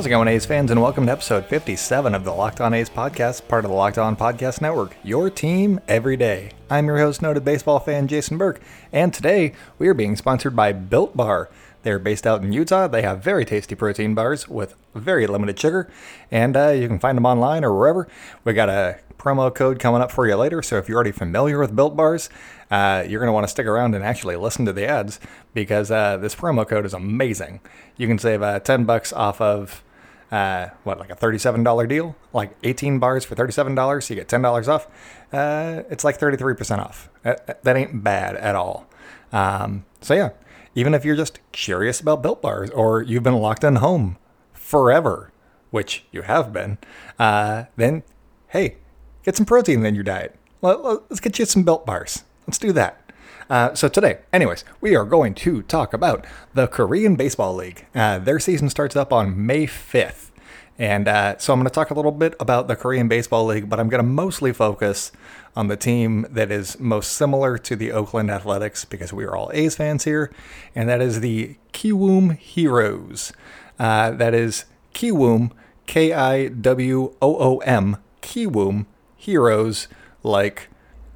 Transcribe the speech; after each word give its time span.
How's 0.00 0.06
it 0.06 0.08
going, 0.08 0.28
A's 0.28 0.46
fans, 0.46 0.70
and 0.70 0.80
welcome 0.80 1.04
to 1.04 1.12
episode 1.12 1.44
57 1.44 2.14
of 2.14 2.24
the 2.24 2.32
Locked 2.32 2.62
On 2.62 2.72
A's 2.72 2.88
podcast, 2.88 3.46
part 3.48 3.66
of 3.66 3.70
the 3.70 3.76
Locked 3.76 3.98
On 3.98 4.16
Podcast 4.16 4.62
Network, 4.62 4.96
your 5.04 5.28
team 5.28 5.78
every 5.88 6.16
day. 6.16 6.52
I'm 6.70 6.86
your 6.86 6.96
host, 6.96 7.20
noted 7.20 7.44
baseball 7.44 7.80
fan 7.80 8.08
Jason 8.08 8.38
Burke, 8.38 8.62
and 8.94 9.12
today 9.12 9.52
we 9.78 9.88
are 9.88 9.92
being 9.92 10.16
sponsored 10.16 10.56
by 10.56 10.72
Built 10.72 11.14
Bar. 11.14 11.50
They're 11.82 11.98
based 11.98 12.26
out 12.26 12.42
in 12.42 12.50
Utah. 12.50 12.88
They 12.88 13.02
have 13.02 13.22
very 13.22 13.44
tasty 13.44 13.74
protein 13.74 14.14
bars 14.14 14.48
with 14.48 14.74
very 14.94 15.26
limited 15.26 15.60
sugar, 15.60 15.90
and 16.30 16.56
uh, 16.56 16.68
you 16.68 16.88
can 16.88 16.98
find 16.98 17.18
them 17.18 17.26
online 17.26 17.62
or 17.62 17.76
wherever. 17.76 18.08
We 18.42 18.54
got 18.54 18.70
a 18.70 19.00
promo 19.18 19.54
code 19.54 19.78
coming 19.78 20.00
up 20.00 20.10
for 20.10 20.26
you 20.26 20.34
later, 20.36 20.62
so 20.62 20.78
if 20.78 20.88
you're 20.88 20.96
already 20.96 21.12
familiar 21.12 21.58
with 21.58 21.76
Built 21.76 21.94
Bars, 21.94 22.30
uh, 22.70 23.04
you're 23.06 23.20
going 23.20 23.28
to 23.28 23.34
want 23.34 23.44
to 23.44 23.50
stick 23.50 23.66
around 23.66 23.94
and 23.94 24.02
actually 24.02 24.36
listen 24.36 24.64
to 24.64 24.72
the 24.72 24.86
ads 24.86 25.20
because 25.52 25.90
uh, 25.90 26.16
this 26.16 26.34
promo 26.34 26.66
code 26.66 26.86
is 26.86 26.94
amazing. 26.94 27.60
You 27.98 28.08
can 28.08 28.18
save 28.18 28.40
uh, 28.40 28.60
10 28.60 28.84
bucks 28.84 29.12
off 29.12 29.42
of 29.42 29.82
uh, 30.30 30.68
what, 30.84 30.98
like 30.98 31.10
a 31.10 31.16
$37 31.16 31.88
deal? 31.88 32.16
Like 32.32 32.56
18 32.62 32.98
bars 32.98 33.24
for 33.24 33.34
$37, 33.34 34.02
so 34.02 34.14
you 34.14 34.20
get 34.20 34.28
$10 34.28 34.68
off. 34.68 34.86
Uh, 35.32 35.82
it's 35.90 36.04
like 36.04 36.18
33% 36.18 36.78
off. 36.78 37.08
That, 37.22 37.62
that 37.64 37.76
ain't 37.76 38.04
bad 38.04 38.36
at 38.36 38.54
all. 38.54 38.86
Um, 39.32 39.84
so, 40.00 40.14
yeah, 40.14 40.30
even 40.74 40.94
if 40.94 41.04
you're 41.04 41.16
just 41.16 41.40
curious 41.52 42.00
about 42.00 42.22
Built 42.22 42.42
Bars 42.42 42.70
or 42.70 43.02
you've 43.02 43.22
been 43.22 43.36
locked 43.36 43.64
in 43.64 43.76
home 43.76 44.18
forever, 44.52 45.32
which 45.70 46.04
you 46.12 46.22
have 46.22 46.52
been, 46.52 46.78
uh, 47.18 47.64
then 47.76 48.02
hey, 48.48 48.76
get 49.24 49.36
some 49.36 49.46
protein 49.46 49.84
in 49.84 49.94
your 49.94 50.04
diet. 50.04 50.36
Let, 50.62 50.78
us 51.10 51.20
get 51.20 51.38
you 51.38 51.44
some 51.44 51.62
Built 51.62 51.86
Bars. 51.86 52.24
Let's 52.46 52.58
do 52.58 52.72
that. 52.72 53.09
Uh, 53.50 53.74
so 53.74 53.88
today, 53.88 54.18
anyways, 54.32 54.64
we 54.80 54.94
are 54.94 55.04
going 55.04 55.34
to 55.34 55.60
talk 55.62 55.92
about 55.92 56.24
the 56.54 56.68
Korean 56.68 57.16
Baseball 57.16 57.56
League. 57.56 57.84
Uh, 57.92 58.20
their 58.20 58.38
season 58.38 58.70
starts 58.70 58.94
up 58.94 59.12
on 59.12 59.44
May 59.44 59.66
5th. 59.66 60.30
And 60.78 61.08
uh, 61.08 61.36
so 61.36 61.52
I'm 61.52 61.58
going 61.58 61.68
to 61.68 61.74
talk 61.74 61.90
a 61.90 61.94
little 61.94 62.12
bit 62.12 62.34
about 62.38 62.68
the 62.68 62.76
Korean 62.76 63.08
Baseball 63.08 63.44
League, 63.44 63.68
but 63.68 63.80
I'm 63.80 63.88
going 63.88 64.02
to 64.02 64.08
mostly 64.08 64.52
focus 64.52 65.10
on 65.56 65.66
the 65.66 65.76
team 65.76 66.26
that 66.30 66.52
is 66.52 66.78
most 66.78 67.14
similar 67.14 67.58
to 67.58 67.74
the 67.74 67.90
Oakland 67.90 68.30
Athletics 68.30 68.84
because 68.84 69.12
we 69.12 69.24
are 69.24 69.36
all 69.36 69.50
A's 69.52 69.74
fans 69.74 70.04
here, 70.04 70.30
and 70.74 70.88
that 70.88 71.02
is 71.02 71.18
the 71.20 71.56
Kiwoom 71.72 72.38
Heroes. 72.38 73.32
Uh, 73.80 74.12
that 74.12 74.32
is 74.32 74.64
Kiwoom, 74.94 75.50
K 75.86 76.12
I 76.12 76.46
W 76.46 77.16
O 77.20 77.36
O 77.36 77.58
M, 77.58 77.96
Kiwoom 78.22 78.86
Heroes, 79.16 79.88
like 80.22 80.68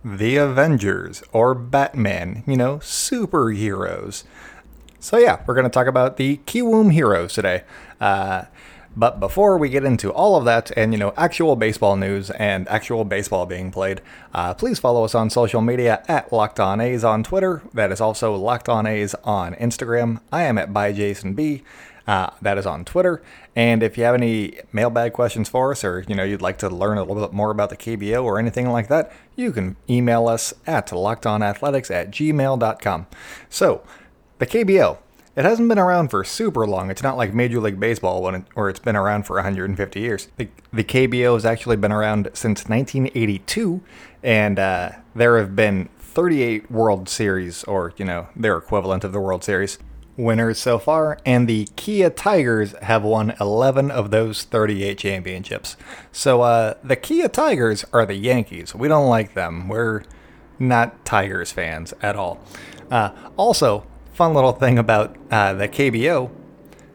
the 0.05 0.37
Avengers 0.37 1.23
or 1.33 1.55
Batman, 1.55 2.45
you 2.47 2.57
know, 2.57 2.77
superheroes. 2.77 4.25
So, 5.01 5.17
yeah, 5.17 5.43
we're 5.47 5.55
going 5.55 5.65
to 5.65 5.71
talk 5.71 5.87
about 5.87 6.17
the 6.17 6.39
Kiwoom 6.47 6.93
Heroes 6.93 7.33
today. 7.33 7.63
Uh, 8.01 8.45
but 8.97 9.19
before 9.19 9.59
we 9.59 9.71
get 9.71 9.85
into 9.85 10.13
all 10.13 10.37
of 10.37 10.45
that 10.45 10.71
and, 10.77 10.93
you 10.93 10.99
know, 10.99 11.13
actual 11.17 11.57
baseball 11.57 11.97
news 11.97 12.31
and 12.31 12.69
actual 12.69 13.05
baseball 13.05 13.45
being 13.45 13.71
played, 13.71 14.01
uh, 14.33 14.55
please 14.55 14.79
follow 14.79 15.05
us 15.05 15.15
on 15.15 15.31
social 15.31 15.61
media 15.61 16.03
at 16.07 16.33
Locked 16.33 16.61
On 16.61 16.81
A's 16.81 17.03
on 17.03 17.23
Twitter. 17.25 17.63
That 17.73 17.91
is 17.91 18.01
also 18.01 18.37
Locked 18.37 18.69
On 18.69 18.87
A's 18.87 19.15
on 19.25 19.55
Instagram. 19.55 20.21
I 20.31 20.45
am 20.45 20.59
at 20.59 20.73
by 20.73 20.93
Jason 20.93 21.35
B. 21.35 21.63
Uh, 22.07 22.29
that 22.43 22.59
is 22.59 22.67
on 22.67 22.85
Twitter. 22.85 23.23
And 23.57 23.83
if 23.83 23.97
you 23.97 24.05
have 24.05 24.15
any 24.15 24.61
mailbag 24.73 25.15
questions 25.15 25.49
for 25.49 25.73
us, 25.73 25.83
or 25.85 26.05
you 26.07 26.15
know 26.15 26.23
you'd 26.23 26.43
like 26.43 26.59
to 26.59 26.69
learn 26.69 26.99
a 26.99 27.05
little 27.05 27.23
bit 27.23 27.33
more 27.33 27.51
about 27.51 27.71
the 27.71 27.77
KBO 27.77 28.23
or 28.25 28.39
anything 28.39 28.69
like 28.69 28.89
that, 28.89 29.11
you 29.37 29.53
can 29.53 29.77
email 29.89 30.29
us 30.29 30.53
at 30.67 30.89
lockedonathletics 30.89 31.91
at 31.91 32.11
gmail.com. 32.11 33.07
So, 33.49 33.83
the 34.39 34.47
KBO, 34.47 34.99
it 35.35 35.45
hasn't 35.45 35.69
been 35.69 35.79
around 35.79 36.09
for 36.09 36.25
super 36.25 36.67
long. 36.67 36.91
It's 36.91 37.03
not 37.03 37.17
like 37.17 37.33
Major 37.33 37.61
League 37.61 37.81
Baseball 37.81 38.23
when 38.23 38.35
it, 38.35 38.45
or 38.55 38.69
it's 38.69 38.81
been 38.81 38.97
around 38.97 39.25
for 39.25 39.37
150 39.37 40.01
years. 40.01 40.29
The, 40.37 40.49
the 40.73 40.85
KBO 40.85 41.35
has 41.35 41.47
actually 41.47 41.77
been 41.77 41.93
around 41.93 42.29
since 42.35 42.69
1982, 42.69 43.81
and 44.23 44.59
uh, 44.59 44.91
there 45.15 45.39
have 45.39 45.57
been 45.57 45.89
38 45.99 46.71
World 46.71 47.09
Series, 47.09 47.65
or 47.65 47.95
you 47.97 48.05
know 48.05 48.29
their 48.37 48.59
equivalent 48.59 49.05
of 49.05 49.13
the 49.13 49.21
World 49.21 49.43
Series 49.43 49.79
winners 50.17 50.59
so 50.59 50.79
far, 50.79 51.19
and 51.25 51.49
the 51.49 51.69
Kia 51.77 52.11
Tigers 52.11 52.73
have 52.83 53.03
won 53.03 53.35
11 53.41 53.91
of 53.91 54.11
those 54.11 54.45
38 54.45 54.99
championships. 54.99 55.77
So 56.13 56.43
uh, 56.43 56.75
the 56.83 56.97
Kia 56.97 57.29
Tigers 57.29 57.85
are 57.93 58.07
the 58.07 58.15
Yankees. 58.15 58.75
We 58.75 58.89
don't 58.89 59.09
like 59.09 59.35
them. 59.35 59.69
We're 59.69 60.03
not 60.59 61.05
Tigers 61.05 61.53
fans 61.53 61.95
at 62.03 62.17
all. 62.17 62.41
Uh, 62.91 63.11
also, 63.37 63.87
fun 64.13 64.35
little 64.35 64.53
thing 64.53 64.79
about 64.79 65.17
uh, 65.31 65.55
the 65.55 65.69
KBO, 65.69 66.31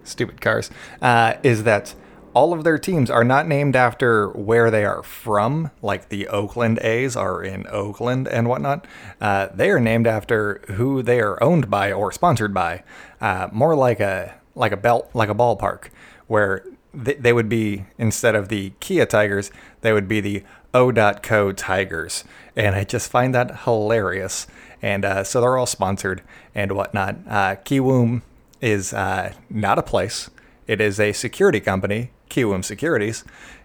stupid 0.04 0.42
cars, 0.42 0.70
uh, 1.02 1.36
is 1.44 1.64
that 1.64 1.94
all 2.34 2.54
of 2.54 2.64
their 2.64 2.78
teams 2.78 3.10
are 3.10 3.24
not 3.24 3.48
named 3.48 3.76
after 3.76 4.30
where 4.30 4.70
they 4.70 4.86
are 4.86 5.04
from, 5.04 5.72
like 5.82 6.10
the 6.10 6.28
Oakland 6.28 6.80
A's 6.80 7.16
are 7.16 7.44
in 7.44 7.66
Oakland 7.68 8.28
and 8.28 8.48
whatnot. 8.48 8.86
Uh, 9.20 9.48
they 9.54 9.70
are 9.70 9.80
named 9.80 10.08
after 10.08 10.62
who 10.68 11.02
they 11.02 11.20
are 11.20 11.42
owned 11.42 11.70
by 11.70 11.92
or 11.92 12.12
sponsored 12.12 12.54
by, 12.54 12.84
uh, 13.22 13.48
more 13.52 13.76
like 13.76 14.00
a 14.00 14.36
like 14.56 14.72
a 14.72 14.78
belt 14.78 15.10
like 15.14 15.30
a 15.30 15.36
ballpark, 15.36 15.90
where 16.28 16.64
they, 16.94 17.14
they 17.16 17.34
would 17.34 17.50
be 17.50 17.86
instead 17.98 18.36
of 18.36 18.50
the 18.50 18.74
Kia 18.80 19.06
Tigers, 19.06 19.52
they 19.82 19.94
would 19.94 20.08
be 20.08 20.22
the 20.22 20.44
O.co 20.74 21.52
Tigers, 21.52 22.24
and 22.56 22.76
I 22.76 22.84
just 22.84 23.10
find 23.10 23.34
that 23.34 23.62
hilarious. 23.62 24.48
And 24.82 25.04
uh, 25.04 25.24
so 25.24 25.42
they're 25.42 25.58
all 25.58 25.66
sponsored 25.66 26.22
and 26.56 26.72
whatnot. 26.72 27.16
Uh, 27.28 27.56
Kiwoom 27.66 28.22
is 28.62 28.94
uh, 28.94 29.34
not 29.50 29.78
a 29.78 29.84
place. 29.84 30.30
It 30.70 30.80
is 30.80 31.00
a 31.00 31.14
security 31.14 31.60
company 31.60 32.12
Kiwoom 32.30 32.64
Securities. 32.64 33.24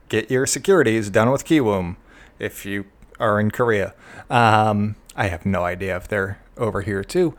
Get 0.08 0.30
your 0.30 0.46
securities 0.46 1.10
done 1.10 1.30
with 1.30 1.44
Kiwoom 1.44 1.96
if 2.38 2.64
you 2.64 2.86
are 3.20 3.38
in 3.38 3.50
Korea. 3.50 3.92
Um, 4.30 4.96
I 5.14 5.26
have 5.26 5.44
no 5.44 5.64
idea 5.64 5.98
if 5.98 6.08
they're 6.08 6.40
over 6.56 6.80
here 6.80 7.04
too. 7.04 7.36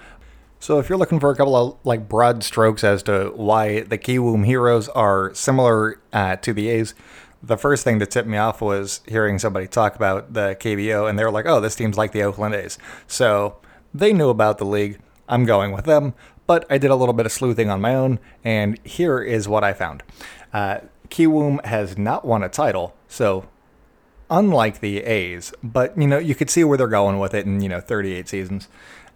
So 0.59 0.77
if 0.77 0.87
you're 0.87 0.99
looking 0.99 1.19
for 1.19 1.31
a 1.31 1.35
couple 1.35 1.55
of 1.55 1.77
like 1.83 2.07
broad 2.07 2.43
strokes 2.43 2.83
as 2.83 3.01
to 3.03 3.31
why 3.33 3.81
the 3.81 3.97
Kiwoom 3.97 4.45
heroes 4.45 4.87
are 4.89 5.33
similar 5.33 5.99
uh, 6.13 6.35
to 6.35 6.53
the 6.53 6.69
A's, 6.69 6.93
the 7.41 7.57
first 7.57 7.83
thing 7.83 7.97
that 7.97 8.11
tipped 8.11 8.27
me 8.27 8.37
off 8.37 8.61
was 8.61 9.01
hearing 9.07 9.39
somebody 9.39 9.65
talk 9.65 9.95
about 9.95 10.33
the 10.33 10.55
KBO, 10.59 11.09
and 11.09 11.17
they 11.17 11.23
were 11.23 11.31
like, 11.31 11.47
"Oh, 11.47 11.59
this 11.59 11.75
team's 11.75 11.97
like 11.97 12.11
the 12.11 12.21
Oakland 12.21 12.53
A's." 12.53 12.77
So 13.07 13.57
they 13.95 14.13
knew 14.13 14.29
about 14.29 14.59
the 14.59 14.65
league. 14.65 14.99
I'm 15.27 15.45
going 15.45 15.71
with 15.71 15.85
them, 15.85 16.13
but 16.47 16.65
I 16.69 16.77
did 16.77 16.91
a 16.91 16.95
little 16.95 17.13
bit 17.13 17.25
of 17.25 17.31
sleuthing 17.31 17.69
on 17.69 17.81
my 17.81 17.95
own, 17.95 18.19
and 18.43 18.79
here 18.83 19.19
is 19.19 19.47
what 19.47 19.63
I 19.63 19.73
found. 19.73 20.03
Uh, 20.53 20.79
Kiwoom 21.09 21.63
has 21.65 21.97
not 21.97 22.25
won 22.25 22.43
a 22.43 22.49
title, 22.49 22.95
so 23.07 23.45
unlike 24.29 24.79
the 24.79 25.03
A's, 25.03 25.53
but 25.63 25.97
you 25.97 26.07
know 26.07 26.17
you 26.17 26.35
could 26.35 26.49
see 26.49 26.63
where 26.63 26.77
they're 26.77 26.87
going 26.87 27.19
with 27.19 27.33
it 27.33 27.45
in 27.45 27.61
you 27.61 27.69
know 27.69 27.79
38 27.79 28.27
seasons. 28.27 28.67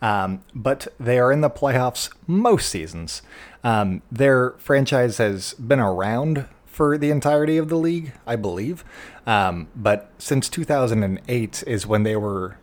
Um, 0.02 0.44
but 0.56 0.88
they 0.98 1.20
are 1.20 1.32
in 1.32 1.42
the 1.42 1.50
playoffs 1.50 2.10
most 2.26 2.70
seasons. 2.70 3.22
Um, 3.66 4.02
their 4.10 4.52
franchise 4.52 5.18
has 5.18 5.54
been 5.56 5.80
around 5.80 6.46
for 6.66 6.98
the 6.98 7.12
entirety 7.12 7.58
of 7.58 7.68
the 7.68 7.76
league, 7.76 8.14
I 8.26 8.38
believe. 8.38 8.86
Um, 9.28 9.68
but 9.76 10.10
since 10.18 10.48
2008 10.48 11.64
is 11.68 11.86
when 11.86 12.04
they 12.04 12.16
were 12.16 12.58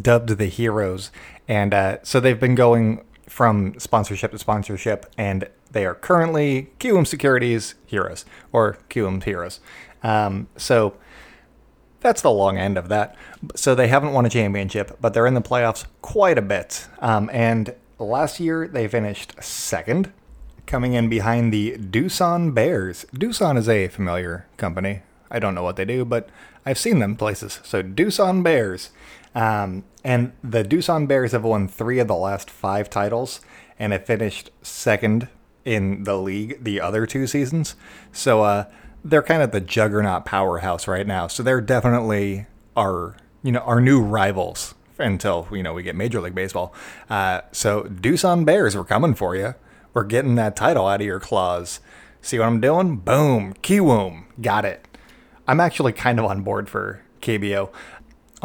dubbed 0.00 0.30
the 0.30 0.46
Heroes, 0.46 1.10
and 1.48 1.72
uh, 1.72 1.98
so 2.02 2.20
they've 2.20 2.40
been 2.40 2.54
going 2.54 3.04
from 3.28 3.78
sponsorship 3.78 4.30
to 4.32 4.38
sponsorship, 4.38 5.06
and 5.18 5.48
they 5.70 5.84
are 5.84 5.94
currently 5.94 6.70
Kiwoom 6.78 7.06
Securities 7.06 7.74
Heroes 7.86 8.24
or 8.52 8.78
Kiwoom 8.88 9.22
Heroes. 9.22 9.60
Um, 10.02 10.48
so 10.56 10.96
that's 12.00 12.22
the 12.22 12.30
long 12.30 12.56
end 12.56 12.78
of 12.78 12.88
that. 12.88 13.16
So 13.54 13.74
they 13.74 13.88
haven't 13.88 14.12
won 14.12 14.26
a 14.26 14.30
championship, 14.30 14.96
but 15.00 15.12
they're 15.12 15.26
in 15.26 15.34
the 15.34 15.42
playoffs 15.42 15.86
quite 16.02 16.38
a 16.38 16.42
bit. 16.42 16.86
Um, 17.00 17.28
and 17.32 17.74
last 17.98 18.38
year 18.38 18.68
they 18.68 18.86
finished 18.86 19.34
second, 19.42 20.12
coming 20.66 20.92
in 20.92 21.08
behind 21.08 21.52
the 21.52 21.72
Doosan 21.72 22.54
Bears. 22.54 23.06
Doosan 23.14 23.56
is 23.56 23.68
a 23.68 23.88
familiar 23.88 24.46
company. 24.56 25.02
I 25.30 25.38
don't 25.38 25.54
know 25.54 25.62
what 25.62 25.76
they 25.76 25.84
do, 25.84 26.04
but 26.04 26.28
I've 26.64 26.78
seen 26.78 27.00
them 27.00 27.16
places. 27.16 27.60
So 27.64 27.82
Doosan 27.82 28.42
Bears. 28.42 28.90
Um, 29.36 29.84
and 30.02 30.32
the 30.42 30.64
Doosan 30.64 31.06
Bears 31.06 31.32
have 31.32 31.44
won 31.44 31.68
three 31.68 31.98
of 31.98 32.08
the 32.08 32.16
last 32.16 32.50
five 32.50 32.88
titles 32.88 33.40
and 33.78 33.92
have 33.92 34.06
finished 34.06 34.50
second 34.62 35.28
in 35.64 36.04
the 36.04 36.16
league 36.16 36.64
the 36.64 36.80
other 36.80 37.06
two 37.06 37.26
seasons. 37.26 37.76
So 38.12 38.42
uh, 38.42 38.64
they're 39.04 39.22
kind 39.22 39.42
of 39.42 39.52
the 39.52 39.60
juggernaut 39.60 40.24
powerhouse 40.24 40.88
right 40.88 41.06
now. 41.06 41.26
So 41.26 41.42
they're 41.42 41.60
definitely 41.60 42.46
our 42.76 43.16
you 43.42 43.52
know 43.52 43.60
our 43.60 43.80
new 43.80 44.00
rivals 44.00 44.74
until 44.98 45.46
you 45.52 45.62
know 45.62 45.74
we 45.74 45.82
get 45.82 45.94
Major 45.94 46.20
League 46.20 46.34
Baseball. 46.34 46.72
Uh, 47.10 47.42
so 47.52 47.82
Doosan 47.82 48.46
Bears, 48.46 48.74
we're 48.74 48.84
coming 48.84 49.14
for 49.14 49.36
you. 49.36 49.54
We're 49.92 50.04
getting 50.04 50.34
that 50.36 50.56
title 50.56 50.86
out 50.86 51.00
of 51.02 51.06
your 51.06 51.20
claws. 51.20 51.80
See 52.22 52.38
what 52.38 52.46
I'm 52.46 52.60
doing? 52.60 52.96
Boom, 52.96 53.54
Kiwoom, 53.62 54.24
got 54.40 54.64
it. 54.64 54.86
I'm 55.46 55.60
actually 55.60 55.92
kind 55.92 56.18
of 56.18 56.24
on 56.24 56.42
board 56.42 56.68
for 56.68 57.02
KBO. 57.20 57.70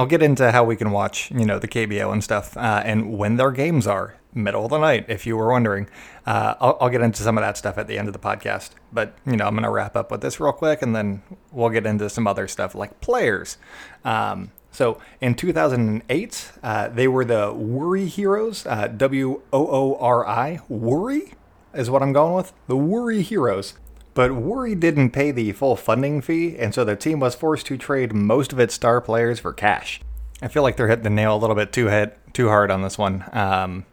I'll 0.02 0.08
get 0.08 0.24
into 0.24 0.52
how 0.52 0.64
we 0.64 0.76
can 0.76 0.90
watch, 0.90 1.30
you 1.30 1.46
know, 1.46 1.60
the 1.60 1.68
KBO 1.68 2.12
and 2.12 2.24
stuff, 2.24 2.58
uh, 2.58 2.82
and 2.84 3.20
when 3.20 3.36
their 3.36 3.52
games 3.52 3.86
are 3.86 4.16
middle 4.34 4.66
of 4.66 4.72
the 4.72 4.80
night, 4.80 5.06
if 5.08 5.28
you 5.28 5.38
were 5.38 5.52
wondering. 5.52 5.88
Uh, 6.26 6.56
I'll, 6.60 6.76
I'll, 6.82 6.90
get 6.90 7.02
into 7.02 7.22
some 7.22 7.38
of 7.38 7.44
that 7.44 7.56
stuff 7.56 7.78
at 7.78 7.86
the 7.86 8.00
end 8.00 8.08
of 8.08 8.14
the 8.14 8.20
podcast. 8.20 8.72
But, 8.92 9.16
you 9.28 9.38
know, 9.38 9.46
I'm 9.46 9.54
going 9.54 9.64
to 9.64 9.70
wrap 9.70 9.96
up 9.96 10.10
with 10.10 10.22
this 10.22 10.40
real 10.40 10.54
quick 10.54 10.82
and 10.82 10.96
then 10.96 11.22
we'll 11.52 11.70
get 11.70 11.86
into 11.86 12.10
some 12.10 12.26
other 12.26 12.48
stuff 12.48 12.74
like 12.74 13.00
players. 13.00 13.58
Um, 14.04 14.52
so 14.72 15.00
in 15.20 15.36
2008, 15.36 16.52
uh, 16.64 16.88
they 16.90 17.08
were 17.08 17.26
the 17.26 17.54
Woori 17.54 18.08
Heroes, 18.08 18.66
uh, 18.66 18.88
W 18.88 19.42
O 19.54 19.68
O 19.68 19.98
R 20.00 20.28
I. 20.28 20.62
Woori 20.68 21.34
is 21.76 21.92
what 21.92 22.02
I'm 22.02 22.14
going 22.14 22.34
with. 22.34 22.54
The 22.66 22.76
Woori 22.76 23.22
Heroes. 23.22 23.76
But 24.14 24.32
Woori 24.32 24.78
didn't 24.78 25.12
pay 25.12 25.32
the 25.32 25.52
full 25.54 25.76
funding 25.76 26.22
fee, 26.22 26.58
and 26.58 26.74
so 26.74 26.84
the 26.84 26.96
team 26.96 27.20
was 27.20 27.36
forced 27.36 27.66
to 27.68 27.78
trade 27.78 28.14
most 28.14 28.52
of 28.52 28.60
its 28.60 28.74
star 28.74 29.00
players 29.00 29.40
for 29.40 29.54
cash. 29.54 30.02
I 30.42 30.48
feel 30.48 30.64
like 30.64 30.76
they're 30.76 30.88
hitting 30.88 31.04
the 31.04 31.10
nail 31.10 31.36
a 31.36 31.40
little 31.40 31.56
bit 31.56 31.72
too 31.72 31.90
too 32.34 32.48
hard 32.48 32.72
on 32.72 32.82
this 32.82 32.98
one. 32.98 33.24
Um, 33.32 33.86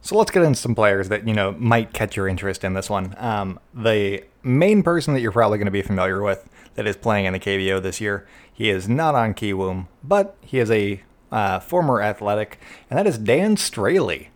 so 0.00 0.16
let's 0.16 0.30
get 0.30 0.42
into 0.42 0.58
some 0.58 0.74
players 0.74 1.08
that 1.08 1.26
you 1.26 1.34
know 1.34 1.52
might 1.52 1.92
catch 1.92 2.16
your 2.16 2.28
interest 2.28 2.62
in 2.62 2.74
this 2.74 2.88
one. 2.88 3.14
Um, 3.18 3.58
the 3.74 4.24
main 4.42 4.82
person 4.82 5.14
that 5.14 5.20
you're 5.20 5.32
probably 5.32 5.58
going 5.58 5.66
to 5.66 5.72
be 5.72 5.82
familiar 5.82 6.22
with 6.22 6.48
that 6.74 6.86
is 6.86 6.96
playing 6.96 7.24
in 7.24 7.32
the 7.32 7.40
KBO 7.40 7.82
this 7.82 8.00
year, 8.00 8.26
he 8.52 8.70
is 8.70 8.88
not 8.88 9.14
on 9.14 9.34
Kiwoom, 9.34 9.88
but 10.04 10.36
he 10.40 10.58
is 10.58 10.70
a 10.70 11.02
uh, 11.32 11.60
former 11.60 12.00
athletic, 12.00 12.58
and 12.88 12.98
that 12.98 13.06
is 13.06 13.18
Dan 13.18 13.56
Straily. 13.56 14.28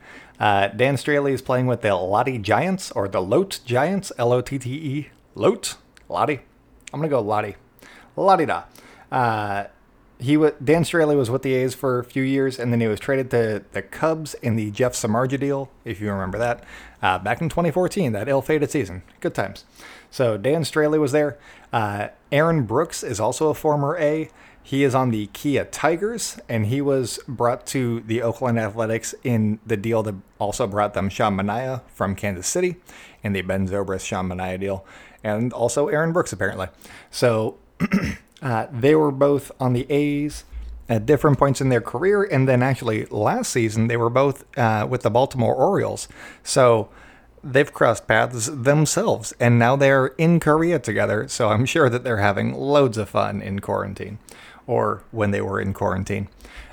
Uh, 0.42 0.66
Dan 0.66 0.96
Straily 0.96 1.30
is 1.30 1.40
playing 1.40 1.68
with 1.68 1.82
the 1.82 1.94
Lottie 1.94 2.36
Giants 2.36 2.90
or 2.90 3.06
the 3.06 3.22
Lotte 3.22 3.60
Giants, 3.64 4.10
L 4.18 4.32
O 4.32 4.40
T 4.40 4.58
T 4.58 4.70
E, 4.72 5.10
Lotte, 5.36 5.76
Lottie. 6.08 6.40
I'm 6.92 6.98
gonna 6.98 7.08
go 7.08 7.20
Lottie, 7.20 7.54
Lottie 8.16 8.46
da. 8.46 8.64
Uh, 9.12 9.66
he 10.18 10.36
was 10.36 10.52
Dan 10.62 10.82
Straily 10.82 11.16
was 11.16 11.30
with 11.30 11.42
the 11.42 11.54
A's 11.54 11.74
for 11.74 12.00
a 12.00 12.04
few 12.04 12.24
years, 12.24 12.58
and 12.58 12.72
then 12.72 12.80
he 12.80 12.88
was 12.88 12.98
traded 12.98 13.30
to 13.30 13.62
the 13.70 13.82
Cubs 13.82 14.34
in 14.34 14.56
the 14.56 14.72
Jeff 14.72 14.94
Samardzija 14.94 15.38
deal, 15.38 15.70
if 15.84 16.00
you 16.00 16.10
remember 16.10 16.38
that, 16.38 16.64
uh, 17.02 17.20
back 17.20 17.40
in 17.40 17.48
2014, 17.48 18.10
that 18.10 18.28
ill-fated 18.28 18.68
season. 18.68 19.04
Good 19.20 19.36
times. 19.36 19.64
So 20.10 20.36
Dan 20.36 20.64
Straily 20.64 20.98
was 20.98 21.12
there. 21.12 21.38
Uh, 21.72 22.08
Aaron 22.32 22.64
Brooks 22.64 23.04
is 23.04 23.20
also 23.20 23.48
a 23.48 23.54
former 23.54 23.96
A. 23.96 24.28
He 24.62 24.84
is 24.84 24.94
on 24.94 25.10
the 25.10 25.26
Kia 25.28 25.64
Tigers, 25.64 26.38
and 26.48 26.66
he 26.66 26.80
was 26.80 27.18
brought 27.26 27.66
to 27.68 28.00
the 28.00 28.22
Oakland 28.22 28.58
Athletics 28.58 29.14
in 29.24 29.58
the 29.66 29.76
deal 29.76 30.02
that 30.04 30.14
also 30.38 30.66
brought 30.66 30.94
them 30.94 31.08
Sean 31.08 31.36
Manaea 31.36 31.82
from 31.92 32.14
Kansas 32.14 32.46
City 32.46 32.76
in 33.22 33.32
the 33.32 33.42
Ben 33.42 33.68
Zobrist 33.68 34.06
Sean 34.06 34.28
Manaea 34.28 34.58
deal, 34.60 34.86
and 35.24 35.52
also 35.52 35.88
Aaron 35.88 36.12
Brooks 36.12 36.32
apparently. 36.32 36.68
So 37.10 37.58
Uh, 38.42 38.66
they 38.72 38.94
were 38.94 39.12
both 39.12 39.52
on 39.60 39.72
the 39.72 39.86
A's 39.88 40.44
at 40.88 41.06
different 41.06 41.38
points 41.38 41.60
in 41.60 41.68
their 41.68 41.80
career, 41.80 42.24
and 42.24 42.48
then 42.48 42.62
actually 42.62 43.06
last 43.06 43.52
season 43.52 43.86
they 43.86 43.96
were 43.96 44.10
both 44.10 44.44
uh, 44.58 44.86
with 44.88 45.02
the 45.02 45.10
Baltimore 45.10 45.54
Orioles. 45.54 46.08
So 46.42 46.90
they've 47.44 47.72
crossed 47.72 48.08
paths 48.08 48.46
themselves, 48.46 49.32
and 49.38 49.58
now 49.58 49.76
they're 49.76 50.08
in 50.18 50.40
Korea 50.40 50.80
together. 50.80 51.28
So 51.28 51.50
I'm 51.50 51.64
sure 51.64 51.88
that 51.88 52.02
they're 52.02 52.18
having 52.18 52.52
loads 52.52 52.98
of 52.98 53.08
fun 53.08 53.40
in 53.40 53.60
quarantine, 53.60 54.18
or 54.66 55.02
when 55.10 55.30
they 55.30 55.40
were 55.40 55.60
in 55.60 55.72
quarantine. 55.72 56.28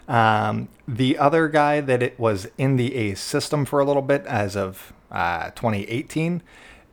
Um, 0.08 0.70
the 0.88 1.18
other 1.18 1.48
guy 1.48 1.82
that 1.82 2.02
it 2.02 2.20
was 2.20 2.48
in 2.58 2.78
the 2.78 2.96
A 2.96 3.16
system 3.16 3.66
for 3.66 3.80
a 3.80 3.86
little 3.86 4.02
bit 4.02 4.26
as 4.26 4.56
of 4.56 4.92
uh, 5.12 5.52
2018 5.52 6.42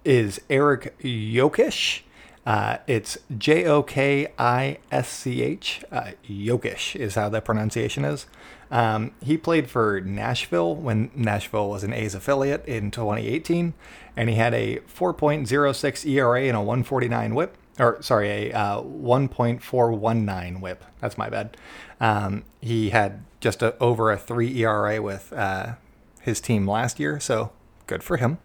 is 0.04 0.40
Eric 0.50 0.98
Jokisch. 1.00 2.02
Uh, 2.44 2.78
it's 2.86 3.18
J 3.36 3.64
O 3.64 3.82
K 3.82 4.28
I 4.38 4.78
S 4.92 5.08
C 5.08 5.42
H. 5.42 5.82
Uh, 5.90 6.12
is 6.28 7.14
how 7.16 7.28
the 7.28 7.40
pronunciation 7.40 8.04
is. 8.04 8.26
Um, 8.70 9.12
he 9.22 9.36
played 9.36 9.68
for 9.70 10.00
Nashville 10.00 10.74
when 10.74 11.10
Nashville 11.14 11.68
was 11.68 11.84
an 11.84 11.92
A's 11.92 12.14
affiliate 12.14 12.64
in 12.66 12.90
2018, 12.90 13.74
and 14.16 14.28
he 14.28 14.36
had 14.36 14.54
a 14.54 14.78
4.06 14.80 16.06
ERA 16.08 16.42
and 16.42 16.56
a 16.56 16.60
149 16.60 17.34
whip. 17.34 17.56
Or, 17.78 18.00
sorry, 18.00 18.50
a 18.50 18.52
uh, 18.52 18.82
1.419 18.82 20.60
whip. 20.60 20.82
That's 21.00 21.18
my 21.18 21.28
bad. 21.28 21.56
Um, 22.00 22.44
he 22.60 22.90
had 22.90 23.24
just 23.40 23.62
a, 23.62 23.76
over 23.78 24.10
a 24.10 24.16
3 24.16 24.62
ERA 24.62 25.02
with 25.02 25.32
uh, 25.32 25.74
his 26.22 26.40
team 26.40 26.66
last 26.66 26.98
year, 26.98 27.20
so 27.20 27.52
good 27.86 28.02
for 28.02 28.16
him. 28.16 28.38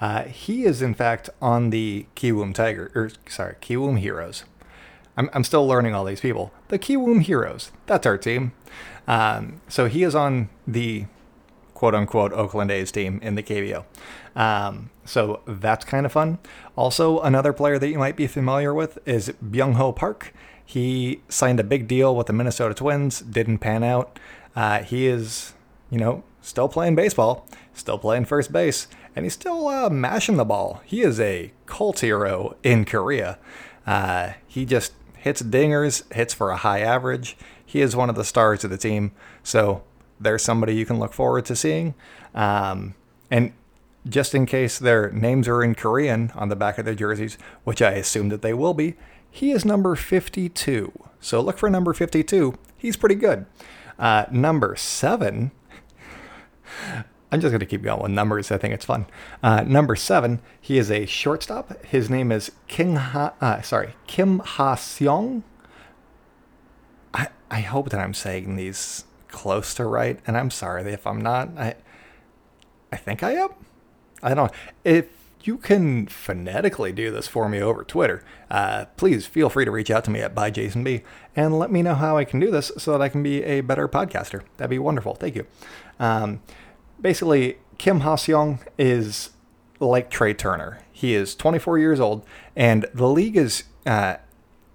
Uh, 0.00 0.24
he 0.24 0.64
is, 0.64 0.80
in 0.80 0.94
fact, 0.94 1.28
on 1.42 1.70
the 1.70 2.06
Kiwoom 2.16 2.54
Tiger, 2.54 2.90
or 2.94 3.10
sorry, 3.28 3.56
Kiwoom 3.60 3.98
Heroes. 3.98 4.44
I'm, 5.16 5.28
I'm 5.32 5.44
still 5.44 5.66
learning 5.66 5.94
all 5.94 6.04
these 6.04 6.20
people. 6.20 6.52
The 6.68 6.78
Kiwoom 6.78 7.22
Heroes. 7.22 7.72
That's 7.86 8.06
our 8.06 8.16
team. 8.16 8.52
Um, 9.06 9.60
so 9.68 9.86
he 9.86 10.02
is 10.02 10.14
on 10.14 10.48
the 10.66 11.06
quote 11.78 11.94
unquote 11.94 12.32
Oakland 12.32 12.72
A's 12.72 12.90
team 12.90 13.20
in 13.22 13.36
the 13.36 13.42
KBO. 13.42 13.84
Um, 14.34 14.90
so 15.04 15.42
that's 15.46 15.84
kind 15.84 16.04
of 16.04 16.10
fun. 16.10 16.38
Also, 16.74 17.20
another 17.20 17.52
player 17.52 17.78
that 17.78 17.88
you 17.88 17.98
might 17.98 18.16
be 18.16 18.26
familiar 18.26 18.74
with 18.74 18.98
is 19.06 19.32
Byung 19.40 19.74
Ho 19.74 19.92
Park. 19.92 20.34
He 20.66 21.22
signed 21.28 21.60
a 21.60 21.64
big 21.64 21.86
deal 21.86 22.16
with 22.16 22.26
the 22.26 22.32
Minnesota 22.32 22.74
Twins, 22.74 23.20
didn't 23.20 23.58
pan 23.58 23.84
out. 23.84 24.18
Uh, 24.56 24.82
he 24.82 25.06
is, 25.06 25.54
you 25.88 25.98
know, 25.98 26.24
still 26.42 26.68
playing 26.68 26.96
baseball, 26.96 27.46
still 27.74 27.96
playing 27.96 28.24
first 28.24 28.50
base, 28.52 28.88
and 29.14 29.24
he's 29.24 29.34
still 29.34 29.68
uh, 29.68 29.88
mashing 29.88 30.36
the 30.36 30.44
ball. 30.44 30.82
He 30.84 31.02
is 31.02 31.20
a 31.20 31.52
cult 31.66 32.00
hero 32.00 32.56
in 32.64 32.86
Korea. 32.86 33.38
Uh, 33.86 34.32
he 34.48 34.64
just 34.64 34.94
hits 35.14 35.42
dingers, 35.42 36.12
hits 36.12 36.34
for 36.34 36.50
a 36.50 36.56
high 36.56 36.80
average. 36.80 37.36
He 37.64 37.82
is 37.82 37.94
one 37.94 38.10
of 38.10 38.16
the 38.16 38.24
stars 38.24 38.64
of 38.64 38.70
the 38.70 38.76
team. 38.76 39.12
So 39.44 39.84
there's 40.20 40.42
somebody 40.42 40.74
you 40.74 40.86
can 40.86 40.98
look 40.98 41.12
forward 41.12 41.44
to 41.46 41.56
seeing. 41.56 41.94
Um, 42.34 42.94
and 43.30 43.52
just 44.08 44.34
in 44.34 44.46
case 44.46 44.78
their 44.78 45.10
names 45.10 45.48
are 45.48 45.62
in 45.62 45.74
Korean 45.74 46.32
on 46.34 46.48
the 46.48 46.56
back 46.56 46.78
of 46.78 46.84
their 46.84 46.94
jerseys, 46.94 47.36
which 47.64 47.82
I 47.82 47.92
assume 47.92 48.28
that 48.30 48.42
they 48.42 48.54
will 48.54 48.74
be, 48.74 48.94
he 49.30 49.50
is 49.50 49.64
number 49.64 49.94
52. 49.94 50.92
So 51.20 51.40
look 51.40 51.58
for 51.58 51.68
number 51.68 51.92
52. 51.92 52.54
He's 52.76 52.96
pretty 52.96 53.16
good. 53.16 53.46
Uh, 53.98 54.26
number 54.30 54.76
seven 54.76 55.50
I'm 57.30 57.40
just 57.40 57.50
going 57.50 57.60
to 57.60 57.66
keep 57.66 57.82
going 57.82 58.02
with 58.02 58.10
numbers. 58.10 58.50
I 58.50 58.58
think 58.58 58.72
it's 58.72 58.84
fun. 58.84 59.06
Uh, 59.42 59.62
number 59.62 59.96
seven, 59.96 60.40
he 60.60 60.78
is 60.78 60.90
a 60.90 61.04
shortstop. 61.04 61.84
His 61.84 62.08
name 62.08 62.32
is 62.32 62.50
Kim 62.68 62.96
Ha. 62.96 63.34
Uh, 63.40 63.60
sorry, 63.60 63.94
Kim 64.06 64.38
Ha 64.38 64.76
Seong. 64.76 65.42
I 67.12 67.28
I 67.50 67.60
hope 67.60 67.90
that 67.90 68.00
I'm 68.00 68.14
saying 68.14 68.56
these 68.56 69.04
close 69.28 69.74
to 69.74 69.84
right, 69.84 70.18
and 70.26 70.36
I'm 70.36 70.50
sorry 70.50 70.82
if 70.92 71.06
I'm 71.06 71.20
not. 71.20 71.50
I 71.56 71.76
I 72.92 72.96
think 72.96 73.22
I 73.22 73.32
am. 73.32 73.50
I 74.22 74.34
don't. 74.34 74.52
If 74.84 75.06
you 75.44 75.56
can 75.56 76.06
phonetically 76.06 76.92
do 76.92 77.10
this 77.10 77.28
for 77.28 77.48
me 77.48 77.60
over 77.60 77.84
Twitter, 77.84 78.24
uh, 78.50 78.86
please 78.96 79.26
feel 79.26 79.48
free 79.48 79.64
to 79.64 79.70
reach 79.70 79.90
out 79.90 80.04
to 80.04 80.10
me 80.10 80.20
at 80.20 80.34
byjasonb 80.34 81.02
and 81.36 81.58
let 81.58 81.70
me 81.70 81.82
know 81.82 81.94
how 81.94 82.16
I 82.16 82.24
can 82.24 82.40
do 82.40 82.50
this 82.50 82.72
so 82.76 82.92
that 82.92 83.02
I 83.02 83.08
can 83.08 83.22
be 83.22 83.42
a 83.44 83.60
better 83.60 83.88
podcaster. 83.88 84.42
That'd 84.56 84.70
be 84.70 84.78
wonderful. 84.78 85.14
Thank 85.14 85.36
you. 85.36 85.46
Um, 86.00 86.42
basically, 87.00 87.58
Kim 87.78 88.00
Ha-seong 88.00 88.60
is 88.78 89.30
like 89.80 90.10
Trea 90.10 90.34
Turner. 90.34 90.80
He 90.90 91.14
is 91.14 91.34
24 91.36 91.78
years 91.78 92.00
old, 92.00 92.24
and 92.56 92.86
the 92.92 93.08
league 93.08 93.36
is 93.36 93.64
uh, 93.86 94.16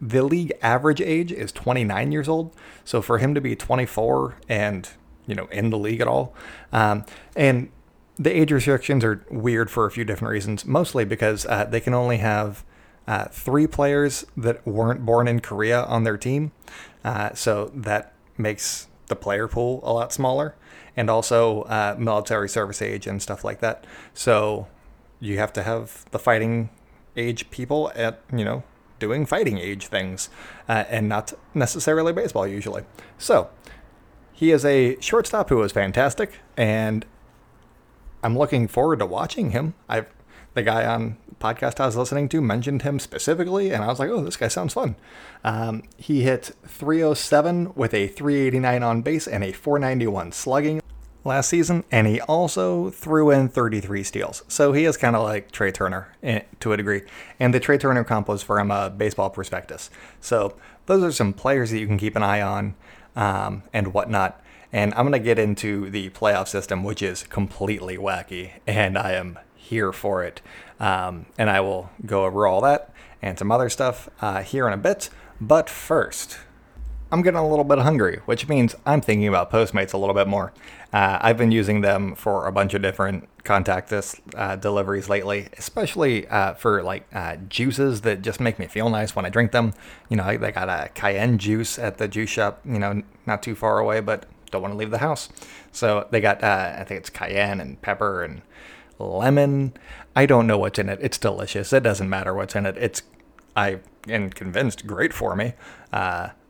the 0.10 0.22
league 0.24 0.52
average 0.62 1.00
age 1.00 1.32
is 1.32 1.52
29 1.52 2.12
years 2.12 2.28
old. 2.28 2.54
So 2.84 3.02
for 3.02 3.20
him 3.20 3.34
to 3.36 3.42
be 3.42 3.56
24 3.56 4.36
and 4.50 4.90
you 5.26 5.36
know 5.36 5.46
in 5.46 5.70
the 5.70 5.78
league 5.78 6.02
at 6.02 6.08
all, 6.08 6.36
um, 6.72 7.06
and 7.36 7.72
the 8.18 8.36
age 8.36 8.52
restrictions 8.52 9.04
are 9.04 9.26
weird 9.32 9.72
for 9.72 9.86
a 9.86 9.92
few 9.92 10.04
different 10.04 10.32
reasons. 10.32 10.66
Mostly 10.66 11.06
because 11.06 11.46
uh, 11.46 11.66
they 11.66 11.80
can 11.80 11.94
only 11.94 12.18
have 12.18 12.66
uh, 13.08 13.26
three 13.26 13.68
players 13.68 14.26
that 14.36 14.66
weren't 14.68 15.06
born 15.06 15.28
in 15.28 15.40
Korea 15.40 15.84
on 15.84 16.04
their 16.04 16.18
team, 16.18 16.52
uh, 17.04 17.34
so 17.34 17.72
that 17.74 18.14
makes 18.38 18.88
the 19.08 19.16
player 19.16 19.48
pool 19.48 19.80
a 19.84 19.94
lot 19.94 20.12
smaller 20.12 20.56
and 20.96 21.10
also 21.10 21.64
uh, 21.64 21.96
military 21.98 22.50
service 22.50 22.82
age 22.82 23.08
and 23.08 23.22
stuff 23.22 23.44
like 23.44 23.60
that. 23.60 23.86
So 24.14 24.68
you 25.20 25.38
have 25.38 25.54
to 25.54 25.64
have 25.64 26.06
the 26.12 26.20
fighting 26.20 26.70
age 27.16 27.50
people 27.50 27.92
at, 27.96 28.22
you 28.32 28.46
know, 28.46 28.64
doing 29.04 29.26
fighting 29.26 29.58
age 29.58 29.88
things 29.88 30.30
uh, 30.70 30.86
and 30.90 31.10
not 31.10 31.34
necessarily 31.54 32.14
baseball 32.14 32.48
usually. 32.48 32.84
So 33.18 33.50
he 34.32 34.52
is 34.52 34.64
a 34.64 35.00
shortstop 35.02 35.50
who 35.50 35.62
is 35.64 35.74
fantastic 35.74 36.40
and 36.56 37.06
I'm 38.24 38.38
looking 38.38 38.70
forward 38.70 39.00
to 39.00 39.06
watching 39.06 39.52
him. 39.52 39.74
I've 39.90 40.08
the 40.54 40.64
guy 40.64 40.86
on 40.86 41.18
podcast 41.40 41.80
I 41.80 41.88
was 41.88 41.98
listening 41.98 42.30
to 42.30 42.42
mentioned 42.42 42.84
him 42.84 43.00
specifically, 43.00 43.72
and 43.72 43.84
I 43.84 43.88
was 43.88 43.98
like, 44.00 44.10
oh, 44.10 44.24
this 44.24 44.38
guy 44.38 44.48
sounds 44.48 44.74
fun. 44.74 44.96
Um, 45.44 45.84
he 45.98 46.22
hit 46.22 46.52
307 46.68 47.74
with 47.76 47.94
a 47.94 48.08
389 48.08 48.84
on 48.84 49.02
base 49.02 49.28
and 49.28 49.44
a 49.44 49.52
491 49.52 50.32
slugging 50.32 50.83
last 51.24 51.50
season, 51.50 51.84
and 51.92 52.08
he 52.08 52.20
also 52.22 52.90
threw 52.90 53.32
in 53.32 53.50
33 53.50 54.04
steals. 54.04 54.44
So 54.48 54.74
he 54.74 54.86
is 54.86 54.98
kind 54.98 55.16
of 55.16 55.24
like 55.24 55.52
Trea 55.52 55.72
Turner 55.72 56.14
eh, 56.22 56.42
to 56.60 56.74
a 56.74 56.78
degree. 56.78 57.04
And 57.40 57.54
the 57.54 57.60
Trea 57.60 57.78
Turner 57.78 58.04
comp 58.04 58.28
was 58.28 58.44
from 58.44 58.72
a 58.72 58.90
baseball 58.90 59.30
prospectus. 59.30 59.90
So 60.20 60.56
those 60.86 61.04
are 61.04 61.12
some 61.12 61.34
players 61.34 61.72
that 61.72 61.80
you 61.80 61.88
can 61.88 61.98
keep 61.98 62.16
an 62.16 62.24
eye 62.24 62.42
on. 62.42 62.76
um, 63.16 63.64
and 63.74 63.94
whatnot. 63.94 64.40
And 64.72 64.94
I'm 64.96 65.08
going 65.08 65.14
to 65.14 65.20
get 65.20 65.38
into 65.38 65.90
the 65.90 66.10
playoff 66.10 66.48
system, 66.48 66.84
which 66.84 67.02
is 67.02 67.24
completely 67.24 67.98
wacky, 67.98 68.52
and 68.66 68.98
I 68.98 69.12
am 69.14 69.38
here 69.56 69.92
for 69.92 70.24
it. 70.24 70.42
Um, 70.80 71.28
and 71.38 71.50
I 71.50 71.60
will 71.60 71.92
go 72.06 72.26
over 72.26 72.48
all 72.48 72.62
that 72.62 72.92
and 73.22 73.38
some 73.38 73.52
other 73.52 73.70
stuff 73.70 74.10
uh, 74.22 74.42
here 74.42 74.68
in 74.68 74.74
a 74.74 74.78
bit. 74.78 75.10
But 75.40 75.70
first, 75.70 76.40
I'm 77.14 77.22
getting 77.22 77.38
a 77.38 77.48
little 77.48 77.64
bit 77.64 77.78
hungry, 77.78 78.22
which 78.26 78.48
means 78.50 78.74
I'm 78.88 79.00
thinking 79.00 79.28
about 79.28 79.52
Postmates 79.52 79.94
a 79.94 79.98
little 79.98 80.16
bit 80.16 80.28
more. 80.28 80.52
Uh, 80.92 81.20
I've 81.22 81.38
been 81.38 81.52
using 81.52 81.82
them 81.82 82.16
for 82.16 82.48
a 82.48 82.52
bunch 82.52 82.74
of 82.74 82.82
different 82.82 83.30
contactless 83.44 84.20
uh, 84.36 84.56
deliveries 84.56 85.10
lately, 85.10 85.48
especially 85.56 86.28
uh, 86.30 86.56
for 86.56 86.82
like 86.82 87.06
uh, 87.14 87.36
juices 87.48 88.02
that 88.02 88.24
just 88.24 88.40
make 88.40 88.58
me 88.58 88.66
feel 88.66 88.90
nice 88.90 89.16
when 89.16 89.28
I 89.28 89.30
drink 89.30 89.52
them. 89.52 89.76
You 90.10 90.18
know, 90.18 90.38
they 90.38 90.52
got 90.52 90.70
a 90.70 90.90
cayenne 90.96 91.38
juice 91.38 91.78
at 91.78 92.00
the 92.00 92.08
juice 92.08 92.32
shop, 92.32 92.62
you 92.66 92.80
know, 92.80 93.04
not 93.28 93.44
too 93.44 93.54
far 93.54 93.78
away, 93.78 94.00
but 94.00 94.26
don't 94.50 94.64
want 94.64 94.74
to 94.74 94.78
leave 94.78 94.90
the 94.90 94.98
house. 94.98 95.30
So 95.72 96.08
they 96.10 96.20
got, 96.20 96.44
uh, 96.44 96.78
I 96.80 96.84
think 96.84 97.02
it's 97.02 97.12
cayenne 97.12 97.62
and 97.62 97.80
pepper 97.84 98.24
and 98.24 98.42
lemon. 98.98 99.74
I 100.16 100.26
don't 100.26 100.48
know 100.48 100.58
what's 100.58 100.80
in 100.80 100.90
it. 100.90 100.98
It's 101.00 101.20
delicious. 101.20 101.74
It 101.74 101.84
doesn't 101.84 102.10
matter 102.10 102.34
what's 102.34 102.56
in 102.56 102.66
it. 102.66 102.76
It's, 102.76 103.04
I 103.56 103.82
am 104.10 104.32
convinced, 104.32 104.88
great 104.88 105.14
for 105.14 105.36
me. 105.36 105.54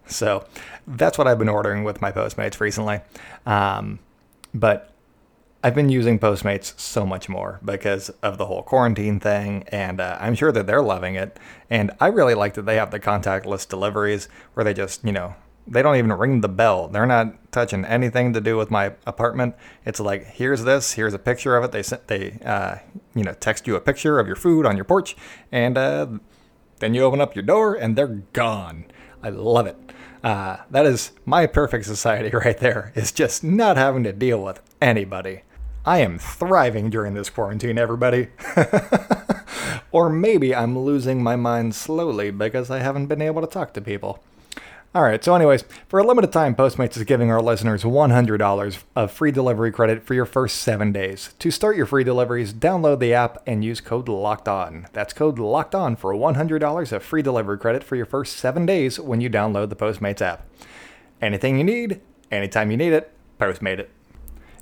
So 0.05 0.45
that's 0.88 1.17
what 1.17 1.27
I've 1.27 1.39
been 1.39 1.50
ordering 1.50 1.83
with 1.83 2.01
my 2.01 2.12
Postmates 2.12 2.60
recently. 2.60 3.01
Um, 3.45 4.00
but 4.53 4.93
I've 5.63 5.75
been 5.75 5.89
using 5.89 6.19
Postmates 6.19 6.77
so 6.77 7.05
much 7.05 7.29
more 7.29 7.62
because 7.63 8.10
of 8.22 8.38
the 8.38 8.48
whole 8.48 8.63
quarantine 8.63 9.22
thing, 9.22 9.63
and 9.69 10.01
uh, 10.01 10.17
I'm 10.19 10.36
sure 10.36 10.51
that 10.51 10.67
they're 10.67 10.81
loving 10.81 11.15
it. 11.15 11.39
And 11.69 11.91
I 12.01 12.07
really 12.07 12.33
like 12.33 12.55
that 12.55 12.65
they 12.65 12.75
have 12.75 12.91
the 12.91 13.00
contactless 13.00 13.67
deliveries 13.67 14.27
where 14.53 14.65
they 14.65 14.74
just, 14.74 15.05
you 15.05 15.13
know, 15.13 15.36
they 15.65 15.81
don't 15.81 15.95
even 15.95 16.12
ring 16.12 16.41
the 16.41 16.50
bell. 16.50 16.89
They're 16.89 17.05
not 17.05 17.51
touching 17.53 17.86
anything 17.86 18.33
to 18.33 18.41
do 18.41 18.57
with 18.57 18.69
my 18.69 18.93
apartment. 19.07 19.55
It's 19.86 20.01
like, 20.01 20.25
here's 20.25 20.65
this, 20.65 20.91
here's 20.93 21.13
a 21.13 21.19
picture 21.19 21.55
of 21.55 21.63
it. 21.63 21.72
They 21.72 21.98
they, 22.07 22.45
uh, 22.45 22.79
you 23.15 23.24
know, 23.24 23.33
text 23.33 23.65
you 23.65 23.77
a 23.77 23.81
picture 23.81 24.19
of 24.19 24.27
your 24.27 24.36
food 24.36 24.65
on 24.65 24.75
your 24.75 24.83
porch, 24.83 25.15
and 25.50 25.77
uh, 25.77 26.07
then 26.79 26.93
you 26.93 27.03
open 27.03 27.22
up 27.22 27.36
your 27.36 27.43
door, 27.43 27.74
and 27.74 27.95
they're 27.95 28.24
gone. 28.33 28.83
I 29.24 29.30
love 29.30 29.65
it. 29.65 29.77
Uh, 30.22 30.58
that 30.70 30.86
is 30.86 31.12
my 31.25 31.48
perfect 31.48 31.86
society 31.86 32.30
right 32.34 32.58
there, 32.58 32.92
is 32.96 33.12
just 33.12 33.44
not 33.44 33.77
having 33.77 34.03
to 34.03 34.13
deal 34.13 34.44
with 34.44 34.62
anybody. 34.82 35.44
I 35.86 36.00
am 36.00 36.20
thriving 36.20 36.89
during 36.89 37.13
this 37.13 37.30
quarantine, 37.30 37.77
everybody. 37.77 38.27
or 39.92 40.10
maybe 40.10 40.53
I'm 40.53 40.77
losing 40.77 41.24
my 41.24 41.36
mind 41.36 41.75
slowly 41.75 42.32
because 42.32 42.70
I 42.70 42.80
haven't 42.80 43.08
been 43.08 43.22
able 43.22 43.42
to 43.42 43.48
talk 43.48 43.74
to 43.74 43.82
people. 43.82 44.24
All 44.95 45.01
right, 45.01 45.23
so, 45.23 45.33
anyways, 45.33 45.63
for 45.88 45.97
a 45.97 46.03
limited 46.05 46.31
time, 46.31 46.53
Postmates 46.53 46.95
is 46.97 47.03
giving 47.03 47.31
our 47.31 47.41
listeners 47.41 47.83
$100 47.83 48.83
of 48.95 49.12
free 49.12 49.31
delivery 49.31 49.71
credit 49.71 50.03
for 50.03 50.13
your 50.13 50.27
first 50.27 50.57
seven 50.57 50.91
days. 50.91 51.33
To 51.39 51.50
start 51.50 51.75
your 51.75 51.88
free 51.88 52.03
deliveries, 52.03 52.53
download 52.53 53.00
the 53.00 53.12
app 53.12 53.41
and 53.47 53.65
use 53.65 53.81
code 53.81 54.07
LOCKED 54.07 54.47
ON. 54.47 54.88
That's 54.93 55.12
code 55.12 55.39
LOCKED 55.39 55.73
ON 55.73 55.95
for 55.95 56.13
$100 56.13 56.91
of 56.91 57.01
free 57.01 57.23
delivery 57.23 57.57
credit 57.57 57.83
for 57.83 57.95
your 57.95 58.05
first 58.05 58.38
seven 58.38 58.67
days 58.67 59.00
when 59.00 59.19
you 59.19 59.31
download 59.31 59.69
the 59.69 59.75
Postmates 59.75 60.21
app. 60.21 60.45
Anything 61.19 61.57
you 61.57 61.63
need, 61.63 62.00
anytime 62.31 62.69
you 62.69 62.77
need 62.77 62.93
it, 62.93 63.12
Postmate 63.39 63.79
it. 63.79 63.89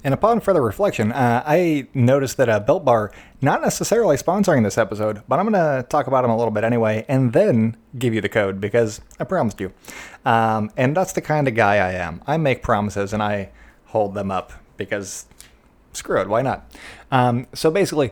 And 0.03 0.13
upon 0.13 0.39
further 0.39 0.61
reflection, 0.61 1.11
uh, 1.11 1.43
I 1.45 1.87
noticed 1.93 2.37
that 2.37 2.49
uh, 2.49 2.59
Built 2.59 2.83
Bar, 2.83 3.11
not 3.41 3.61
necessarily 3.61 4.17
sponsoring 4.17 4.63
this 4.63 4.77
episode, 4.77 5.21
but 5.27 5.39
I'm 5.39 5.51
going 5.51 5.81
to 5.81 5.87
talk 5.87 6.07
about 6.07 6.23
them 6.23 6.31
a 6.31 6.37
little 6.37 6.51
bit 6.51 6.63
anyway, 6.63 7.05
and 7.07 7.33
then 7.33 7.77
give 7.97 8.13
you 8.13 8.21
the 8.21 8.29
code 8.29 8.59
because 8.59 9.01
I 9.19 9.25
promised 9.25 9.59
you. 9.59 9.71
Um, 10.25 10.71
and 10.75 10.97
that's 10.97 11.13
the 11.13 11.21
kind 11.21 11.47
of 11.47 11.55
guy 11.55 11.75
I 11.75 11.93
am. 11.93 12.21
I 12.25 12.37
make 12.37 12.63
promises 12.63 13.13
and 13.13 13.21
I 13.21 13.51
hold 13.85 14.15
them 14.15 14.31
up 14.31 14.53
because 14.77 15.25
screw 15.93 16.19
it, 16.19 16.27
why 16.27 16.41
not? 16.41 16.71
Um, 17.11 17.47
so 17.53 17.69
basically, 17.69 18.11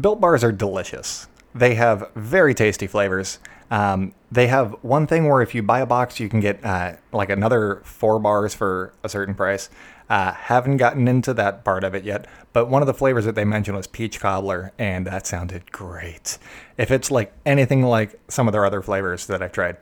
Built 0.00 0.20
Bars 0.20 0.42
are 0.42 0.52
delicious. 0.52 1.28
They 1.54 1.74
have 1.76 2.10
very 2.14 2.54
tasty 2.54 2.86
flavors. 2.86 3.38
Um, 3.70 4.14
they 4.30 4.46
have 4.48 4.76
one 4.82 5.06
thing 5.06 5.28
where 5.28 5.42
if 5.42 5.54
you 5.54 5.62
buy 5.62 5.80
a 5.80 5.86
box, 5.86 6.20
you 6.20 6.28
can 6.28 6.40
get 6.40 6.64
uh, 6.64 6.94
like 7.12 7.30
another 7.30 7.80
four 7.84 8.18
bars 8.18 8.54
for 8.54 8.92
a 9.02 9.08
certain 9.08 9.34
price. 9.34 9.70
Uh, 10.08 10.32
haven't 10.32 10.76
gotten 10.76 11.08
into 11.08 11.34
that 11.34 11.64
part 11.64 11.82
of 11.82 11.92
it 11.92 12.04
yet, 12.04 12.28
but 12.52 12.68
one 12.68 12.80
of 12.80 12.86
the 12.86 12.94
flavors 12.94 13.24
that 13.24 13.34
they 13.34 13.44
mentioned 13.44 13.76
was 13.76 13.88
peach 13.88 14.20
cobbler, 14.20 14.72
and 14.78 15.04
that 15.04 15.26
sounded 15.26 15.72
great. 15.72 16.38
If 16.78 16.92
it's 16.92 17.10
like 17.10 17.32
anything 17.44 17.82
like 17.82 18.20
some 18.28 18.46
of 18.46 18.52
their 18.52 18.64
other 18.64 18.82
flavors 18.82 19.26
that 19.26 19.42
I've 19.42 19.50
tried, 19.50 19.78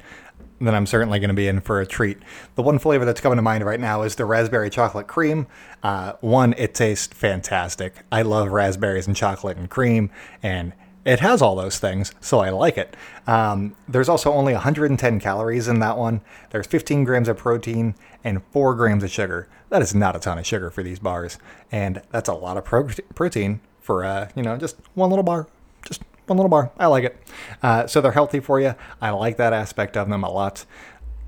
then 0.60 0.74
I'm 0.74 0.86
certainly 0.86 1.18
going 1.18 1.28
to 1.28 1.34
be 1.34 1.46
in 1.46 1.60
for 1.60 1.80
a 1.80 1.86
treat. 1.86 2.18
The 2.54 2.62
one 2.62 2.78
flavor 2.78 3.04
that's 3.04 3.20
coming 3.20 3.36
to 3.36 3.42
mind 3.42 3.66
right 3.66 3.80
now 3.80 4.02
is 4.02 4.14
the 4.14 4.24
raspberry 4.24 4.70
chocolate 4.70 5.06
cream. 5.06 5.46
Uh, 5.82 6.14
one, 6.20 6.54
it 6.56 6.74
tastes 6.74 7.12
fantastic. 7.12 7.94
I 8.10 8.22
love 8.22 8.48
raspberries 8.48 9.06
and 9.06 9.14
chocolate 9.14 9.58
and 9.58 9.68
cream, 9.68 10.10
and 10.42 10.72
it 11.04 11.20
has 11.20 11.42
all 11.42 11.54
those 11.54 11.78
things, 11.78 12.12
so 12.20 12.40
I 12.40 12.50
like 12.50 12.78
it. 12.78 12.96
Um, 13.26 13.76
there's 13.86 14.08
also 14.08 14.32
only 14.32 14.54
110 14.54 15.20
calories 15.20 15.68
in 15.68 15.80
that 15.80 15.98
one. 15.98 16.22
There's 16.50 16.66
15 16.66 17.04
grams 17.04 17.28
of 17.28 17.36
protein 17.36 17.94
and 18.22 18.42
4 18.52 18.74
grams 18.74 19.04
of 19.04 19.10
sugar. 19.10 19.48
That 19.68 19.82
is 19.82 19.94
not 19.94 20.16
a 20.16 20.18
ton 20.18 20.38
of 20.38 20.46
sugar 20.46 20.70
for 20.70 20.82
these 20.82 20.98
bars, 20.98 21.38
and 21.70 22.00
that's 22.10 22.28
a 22.28 22.34
lot 22.34 22.56
of 22.56 22.64
pro- 22.64 22.88
protein 23.14 23.60
for 23.80 24.04
uh, 24.04 24.28
you 24.34 24.42
know 24.42 24.56
just 24.56 24.76
one 24.94 25.10
little 25.10 25.22
bar. 25.22 25.46
Just 25.86 26.02
one 26.26 26.38
little 26.38 26.48
bar. 26.48 26.72
I 26.78 26.86
like 26.86 27.04
it. 27.04 27.16
Uh, 27.62 27.86
so 27.86 28.00
they're 28.00 28.12
healthy 28.12 28.40
for 28.40 28.60
you. 28.60 28.74
I 29.00 29.10
like 29.10 29.36
that 29.36 29.52
aspect 29.52 29.96
of 29.96 30.08
them 30.08 30.24
a 30.24 30.30
lot. 30.30 30.64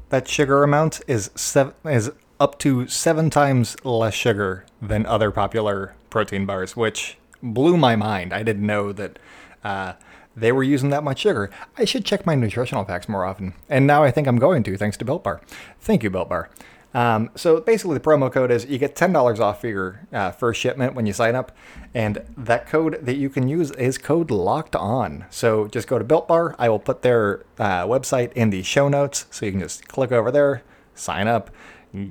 That 0.09 0.27
sugar 0.29 0.63
amount 0.63 1.01
is 1.07 1.31
seven, 1.35 1.75
is 1.85 2.11
up 2.41 2.59
to 2.61 2.87
seven 2.87 3.29
times 3.31 3.77
less 3.85 4.15
sugar 4.15 4.65
than 4.81 5.05
other 5.07 5.31
popular 5.31 5.95
protein 6.09 6.47
bars, 6.47 6.77
which 6.77 7.19
blew 7.43 7.77
my 7.77 7.97
mind. 7.97 8.33
I 8.33 8.43
didn't 8.43 8.67
know 8.67 8.93
that 8.93 9.19
uh, 9.65 9.95
they 10.37 10.53
were 10.53 10.63
using 10.63 10.91
that 10.91 11.03
much 11.03 11.21
sugar. 11.21 11.51
I 11.79 11.85
should 11.85 12.05
check 12.05 12.27
my 12.27 12.35
nutritional 12.35 12.85
facts 12.85 13.09
more 13.09 13.25
often. 13.25 13.55
And 13.69 13.87
now 13.87 14.05
I 14.05 14.11
think 14.11 14.29
I'm 14.29 14.39
going 14.39 14.63
to, 14.65 14.77
thanks 14.77 14.97
to 14.99 15.05
Built 15.05 15.25
Bar. 15.25 15.41
Thank 15.81 16.03
you, 16.03 16.11
Built 16.11 16.29
Bar. 16.29 16.51
Um, 16.95 17.31
so 17.35 17.61
basically, 17.61 17.95
the 17.95 18.05
promo 18.05 18.33
code 18.33 18.51
is 18.51 18.65
you 18.67 18.79
get 18.79 18.95
$10 18.95 19.39
off 19.39 19.63
your 19.65 20.01
uh, 20.13 20.31
first 20.31 20.61
shipment 20.61 20.95
when 20.95 21.05
you 21.05 21.13
sign 21.13 21.35
up. 21.35 21.53
And 21.95 22.23
that 22.37 22.67
code 22.67 22.99
that 23.03 23.17
you 23.17 23.29
can 23.29 23.49
use 23.49 23.71
is 23.73 23.99
code 23.99 24.31
locked 24.31 24.77
on. 24.77 25.27
So 25.31 25.69
just 25.69 25.89
go 25.89 25.99
to 25.99 26.05
Built 26.05 26.29
Bar. 26.29 26.55
I 26.59 26.69
will 26.69 26.79
put 26.79 27.03
their 27.03 27.45
uh, 27.59 27.85
website 27.87 28.33
in 28.33 28.51
the 28.51 28.63
show 28.63 28.89
notes. 28.89 29.27
So 29.31 29.47
you 29.47 29.53
can 29.53 29.61
just 29.61 29.89
click 29.89 30.13
over 30.13 30.31
there, 30.31 30.63
sign 30.95 31.29
up, 31.29 31.51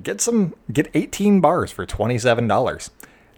get 0.02 0.20
some, 0.20 0.54
get 0.72 0.88
18 0.94 1.40
bars 1.40 1.72
for 1.72 1.86
$27. 1.86 2.90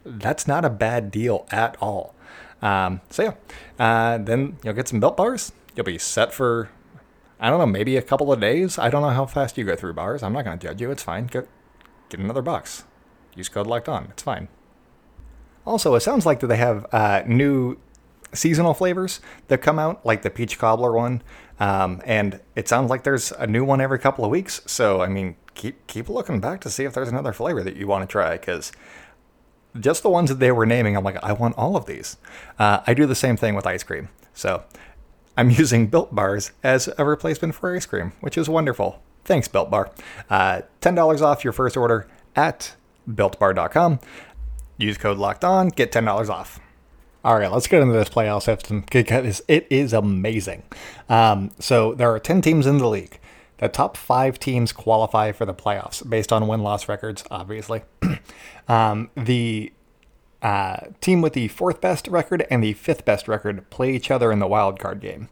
That's 0.04 0.46
not 0.46 0.64
a 0.64 0.70
bad 0.70 1.10
deal 1.10 1.46
at 1.50 1.76
all. 1.80 2.14
Um, 2.62 3.00
so 3.10 3.22
yeah, 3.22 3.34
uh, 3.78 4.18
then 4.18 4.58
you'll 4.62 4.74
get 4.74 4.88
some 4.88 5.00
built 5.00 5.16
bars. 5.16 5.52
You'll 5.74 5.84
be 5.84 5.98
set 5.98 6.32
for, 6.32 6.70
I 7.38 7.50
don't 7.50 7.58
know, 7.58 7.66
maybe 7.66 7.96
a 7.96 8.02
couple 8.02 8.32
of 8.32 8.40
days. 8.40 8.78
I 8.78 8.90
don't 8.90 9.02
know 9.02 9.10
how 9.10 9.26
fast 9.26 9.56
you 9.56 9.64
go 9.64 9.76
through 9.76 9.94
bars. 9.94 10.22
I'm 10.22 10.32
not 10.32 10.44
going 10.44 10.58
to 10.58 10.66
judge 10.66 10.80
you. 10.80 10.90
It's 10.90 11.02
fine. 11.02 11.26
Get, 11.26 11.48
get 12.08 12.20
another 12.20 12.42
box. 12.42 12.84
Use 13.34 13.48
code 13.48 13.66
locked 13.66 13.88
on. 13.88 14.06
It's 14.10 14.22
fine. 14.22 14.48
Also, 15.64 15.94
it 15.94 16.00
sounds 16.00 16.26
like 16.26 16.40
that 16.40 16.46
they 16.48 16.56
have 16.56 16.86
uh, 16.92 17.22
new 17.26 17.78
seasonal 18.32 18.74
flavors 18.74 19.20
that 19.48 19.62
come 19.62 19.78
out, 19.78 20.04
like 20.04 20.22
the 20.22 20.30
peach 20.30 20.58
cobbler 20.58 20.92
one. 20.92 21.22
Um, 21.60 22.02
and 22.04 22.40
it 22.56 22.68
sounds 22.68 22.90
like 22.90 23.04
there's 23.04 23.32
a 23.32 23.46
new 23.46 23.64
one 23.64 23.80
every 23.80 23.98
couple 23.98 24.24
of 24.24 24.30
weeks. 24.30 24.62
So, 24.66 25.00
I 25.02 25.08
mean, 25.08 25.36
keep 25.54 25.86
keep 25.86 26.08
looking 26.08 26.40
back 26.40 26.60
to 26.62 26.70
see 26.70 26.84
if 26.84 26.94
there's 26.94 27.08
another 27.08 27.32
flavor 27.32 27.62
that 27.62 27.76
you 27.76 27.86
want 27.86 28.08
to 28.08 28.10
try 28.10 28.38
because 28.38 28.72
just 29.78 30.02
the 30.02 30.10
ones 30.10 30.28
that 30.28 30.38
they 30.38 30.52
were 30.52 30.66
naming, 30.66 30.96
I'm 30.96 31.04
like, 31.04 31.22
I 31.22 31.32
want 31.32 31.56
all 31.56 31.76
of 31.76 31.86
these. 31.86 32.16
Uh, 32.58 32.80
I 32.86 32.94
do 32.94 33.06
the 33.06 33.14
same 33.14 33.36
thing 33.36 33.54
with 33.54 33.66
ice 33.66 33.82
cream. 33.82 34.08
So 34.34 34.64
I'm 35.36 35.50
using 35.62 35.86
Built 35.86 36.14
Bars 36.14 36.52
as 36.62 36.88
a 36.98 37.04
replacement 37.04 37.54
for 37.54 37.74
ice 37.74 37.86
cream, 37.86 38.12
which 38.20 38.38
is 38.38 38.48
wonderful. 38.48 39.02
Thanks, 39.24 39.48
Built 39.48 39.70
Bar. 39.70 39.90
Uh, 40.30 40.62
$10 40.80 41.20
off 41.20 41.44
your 41.44 41.52
first 41.52 41.76
order 41.76 42.08
at 42.34 42.74
builtbar.com. 43.08 44.00
Use 44.78 44.96
code 44.96 45.18
locked 45.18 45.44
on, 45.44 45.68
get 45.68 45.92
$10 45.92 46.28
off. 46.30 46.60
All 47.24 47.36
right, 47.36 47.50
let's 47.50 47.66
get 47.66 47.82
into 47.82 47.94
this 47.94 48.08
playoff 48.08 48.44
system 48.44 48.84
because 48.90 49.42
it 49.48 49.66
is 49.68 49.92
amazing. 49.92 50.62
Um, 51.08 51.50
so 51.58 51.94
there 51.94 52.10
are 52.14 52.20
10 52.20 52.40
teams 52.40 52.66
in 52.66 52.78
the 52.78 52.88
league. 52.88 53.18
The 53.58 53.68
top 53.68 53.96
five 53.96 54.38
teams 54.38 54.72
qualify 54.72 55.32
for 55.32 55.44
the 55.44 55.54
playoffs 55.54 56.08
based 56.08 56.32
on 56.32 56.46
win 56.46 56.62
loss 56.62 56.88
records, 56.88 57.24
obviously. 57.30 57.82
um, 58.68 59.10
the 59.16 59.72
uh, 60.42 60.78
team 61.00 61.20
with 61.20 61.32
the 61.32 61.48
fourth 61.48 61.80
best 61.80 62.06
record 62.08 62.46
and 62.50 62.62
the 62.62 62.72
fifth 62.72 63.04
best 63.04 63.26
record 63.26 63.68
play 63.70 63.94
each 63.94 64.10
other 64.10 64.30
in 64.30 64.38
the 64.38 64.46
wild 64.46 64.78
card 64.78 65.00
game. 65.00 65.28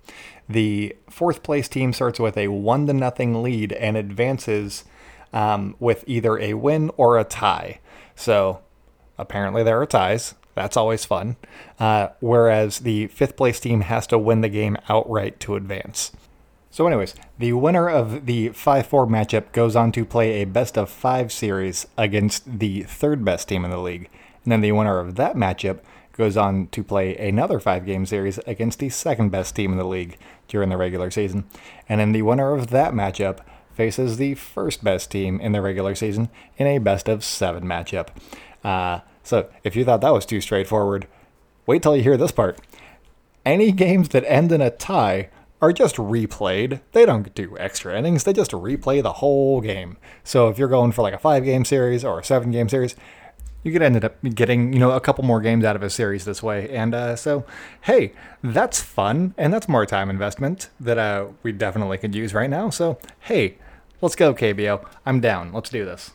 The 0.49 0.97
fourth 1.09 1.43
place 1.43 1.69
team 1.69 1.93
starts 1.93 2.19
with 2.19 2.37
a 2.37 2.49
one 2.49 2.87
to 2.87 2.93
nothing 2.93 3.43
lead 3.43 3.73
and 3.73 3.97
advances 3.97 4.85
um, 5.33 5.77
with 5.79 6.05
either 6.07 6.39
a 6.39 6.55
win 6.55 6.91
or 6.97 7.19
a 7.19 7.25
tie. 7.25 7.81
So 8.15 8.61
apparently 9.19 9.63
there 9.63 9.81
are 9.81 9.87
ties. 9.87 10.35
That's 10.55 10.77
always 10.77 11.05
fun. 11.05 11.37
Uh, 11.79 12.09
whereas 12.21 12.81
the 12.81 13.09
fifth 13.09 13.37
place 13.37 13.61
team 13.61 13.83
has 13.83 14.07
to 14.09 14.19
win 14.19 14.41
the 14.41 14.49
game 14.49 14.77
outright 14.89 15.39
to 15.41 15.55
advance. 15.55 16.13
So, 16.77 16.87
anyways, 16.87 17.15
the 17.39 17.55
winner 17.55 17.89
of 17.89 18.27
the 18.27 18.51
5 18.51 18.87
4 18.87 19.07
matchup 19.07 19.51
goes 19.53 19.75
on 19.75 19.93
to 19.93 20.05
play 20.05 20.43
a 20.43 20.45
best 20.45 20.77
of 20.77 20.91
five 20.91 21.33
series 21.33 21.87
against 21.97 22.59
the 22.59 22.83
third 22.83 23.25
best 23.25 23.49
team 23.49 23.65
in 23.65 23.71
the 23.71 23.79
league. 23.79 24.11
And 24.45 24.53
then 24.53 24.61
the 24.61 24.73
winner 24.73 24.99
of 24.99 25.15
that 25.15 25.37
matchup 25.37 25.79
goes 26.13 26.37
on 26.37 26.67
to 26.73 26.85
play 26.85 27.17
another 27.17 27.61
five 27.61 27.87
game 27.87 28.05
series 28.05 28.37
against 28.47 28.79
the 28.79 28.91
second 28.91 29.31
best 29.31 29.57
team 29.57 29.73
in 29.73 29.79
the 29.79 29.87
league 29.87 30.19
during 30.49 30.69
the 30.69 30.77
regular 30.77 31.11
season. 31.11 31.47
And 31.89 31.99
then 31.99 32.13
the 32.13 32.21
winner 32.21 32.53
of 32.53 32.67
that 32.67 32.93
matchup 32.93 33.39
faces 33.73 34.19
the 34.19 34.35
first 34.35 34.85
best 34.85 35.11
team 35.11 35.41
in 35.41 35.53
the 35.53 35.63
regular 35.63 35.95
season 35.95 36.29
in 36.59 36.67
a 36.67 36.77
best 36.77 37.09
of 37.09 37.25
seven 37.25 37.65
matchup. 37.65 38.09
Uh, 38.63 39.01
so, 39.23 39.49
if 39.65 39.77
you 39.77 39.85
thought 39.87 40.03
that 40.03 40.13
was 40.13 40.27
too 40.27 40.43
straightforward, 40.43 41.07
wait 41.65 41.83
till 41.83 41.97
you 41.97 42.03
hear 42.03 42.19
this 42.19 42.33
part. 42.33 42.61
Any 43.47 43.73
games 43.73 44.11
that 44.11 44.31
end 44.31 44.53
in 44.53 44.61
a 44.61 44.69
tie 44.69 45.31
are 45.67 45.73
just 45.73 45.97
replayed. 45.97 46.81
They 46.93 47.05
don't 47.05 47.35
do 47.35 47.57
extra 47.59 47.99
innings, 47.99 48.25
they 48.25 48.33
just 48.33 48.53
replay 48.53 49.03
the 49.03 49.15
whole 49.15 49.61
game. 49.61 49.97
So 50.23 50.49
if 50.49 50.59
you're 50.59 50.69
going 50.69 50.93
for 50.93 51.03
like 51.03 51.15
a 51.15 51.19
five 51.19 51.45
game 51.45 51.65
series 51.65 52.05
or 52.05 52.21
a 52.21 52.25
seven 52.25 52.53
game 52.53 52.69
series, 52.69 52.95
you 53.65 53.73
could 53.73 53.83
end 53.83 54.05
up 54.05 54.15
getting 54.23 54.73
you 54.73 54.79
know 54.79 54.93
a 54.93 55.01
couple 55.01 55.25
more 55.25 55.41
games 55.41 55.65
out 55.65 55.75
of 55.75 55.83
a 55.83 55.91
series 55.91 56.25
this 56.25 56.41
way. 56.41 56.71
And 56.71 56.95
uh, 56.95 57.17
so 57.17 57.45
hey 57.83 58.13
that's 58.43 58.81
fun 58.81 59.35
and 59.37 59.53
that's 59.53 59.69
more 59.69 59.85
time 59.85 60.09
investment 60.09 60.71
that 60.79 60.99
uh, 60.99 61.27
we 61.43 61.51
definitely 61.51 61.99
could 61.99 62.15
use 62.15 62.33
right 62.33 62.49
now. 62.49 62.71
So 62.71 62.99
hey 63.21 63.59
let's 64.01 64.15
go 64.15 64.33
kbo 64.33 64.87
i'm 65.05 65.21
down. 65.21 65.53
Let's 65.53 65.71
do 65.71 65.85
this. 65.85 66.13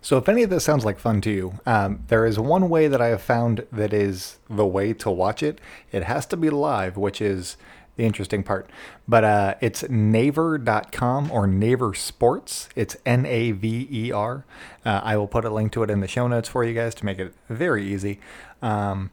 So 0.00 0.16
if 0.16 0.28
any 0.30 0.44
of 0.44 0.48
this 0.48 0.64
sounds 0.64 0.86
like 0.86 0.98
fun 0.98 1.20
to 1.22 1.30
you 1.30 1.60
um, 1.66 2.04
there 2.08 2.24
is 2.24 2.38
one 2.38 2.70
way 2.70 2.88
that 2.88 3.02
i 3.02 3.08
have 3.08 3.20
found 3.20 3.66
that 3.70 3.92
is 3.92 4.38
the 4.48 4.66
way 4.66 4.94
to 4.94 5.10
watch 5.10 5.42
it. 5.42 5.60
It 5.92 6.04
has 6.04 6.24
to 6.26 6.38
be 6.38 6.48
live 6.48 6.96
which 6.96 7.20
is 7.20 7.58
the 7.98 8.04
interesting 8.04 8.42
part. 8.42 8.70
But 9.06 9.24
uh, 9.24 9.54
it's 9.60 9.86
naver.com 9.90 11.30
or 11.30 11.46
Naver 11.46 11.92
Sports. 11.92 12.70
It's 12.74 12.96
N 13.04 13.26
A 13.26 13.50
V 13.50 13.86
E 13.90 14.12
R. 14.12 14.46
Uh, 14.86 15.00
I 15.04 15.18
will 15.18 15.26
put 15.26 15.44
a 15.44 15.50
link 15.50 15.72
to 15.72 15.82
it 15.82 15.90
in 15.90 16.00
the 16.00 16.08
show 16.08 16.26
notes 16.26 16.48
for 16.48 16.64
you 16.64 16.72
guys 16.72 16.94
to 16.94 17.04
make 17.04 17.18
it 17.18 17.34
very 17.50 17.86
easy. 17.86 18.20
Um, 18.62 19.10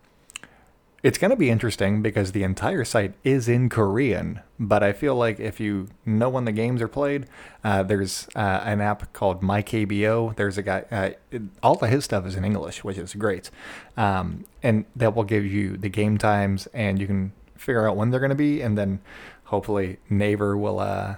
it's 1.04 1.20
going 1.20 1.30
to 1.30 1.38
be 1.38 1.52
interesting 1.52 2.02
because 2.02 2.32
the 2.32 2.42
entire 2.42 2.84
site 2.84 3.14
is 3.24 3.48
in 3.48 3.70
Korean, 3.70 4.40
but 4.60 4.82
I 4.82 4.92
feel 4.92 5.16
like 5.16 5.40
if 5.40 5.60
you 5.60 5.90
know 6.04 6.30
when 6.30 6.46
the 6.46 6.52
games 6.52 6.82
are 6.82 6.88
played, 6.88 7.28
uh, 7.64 7.84
there's 7.84 8.28
uh, 8.36 8.62
an 8.64 8.82
app 8.82 9.14
called 9.14 9.44
MyKBO. 9.44 10.36
There's 10.36 10.58
a 10.58 10.64
guy, 10.64 10.84
uh, 10.90 11.10
it, 11.30 11.44
all 11.62 11.78
of 11.78 11.90
his 11.92 12.06
stuff 12.06 12.26
is 12.26 12.36
in 12.36 12.44
English, 12.44 12.84
which 12.84 12.98
is 12.98 13.14
great. 13.14 13.52
Um, 13.96 14.46
and 14.64 14.86
that 14.96 15.16
will 15.16 15.26
give 15.26 15.46
you 15.46 15.78
the 15.78 15.90
game 15.90 16.18
times, 16.18 16.68
and 16.74 17.00
you 17.00 17.06
can 17.06 17.34
figure 17.56 17.88
out 17.88 17.96
when 17.96 18.10
they're 18.10 18.20
going 18.20 18.30
to 18.30 18.36
be, 18.36 18.62
and 18.62 18.78
then 18.78 19.00
hopefully 19.46 19.98
Naver 20.10 20.58
will 20.58 20.80
uh, 20.80 21.18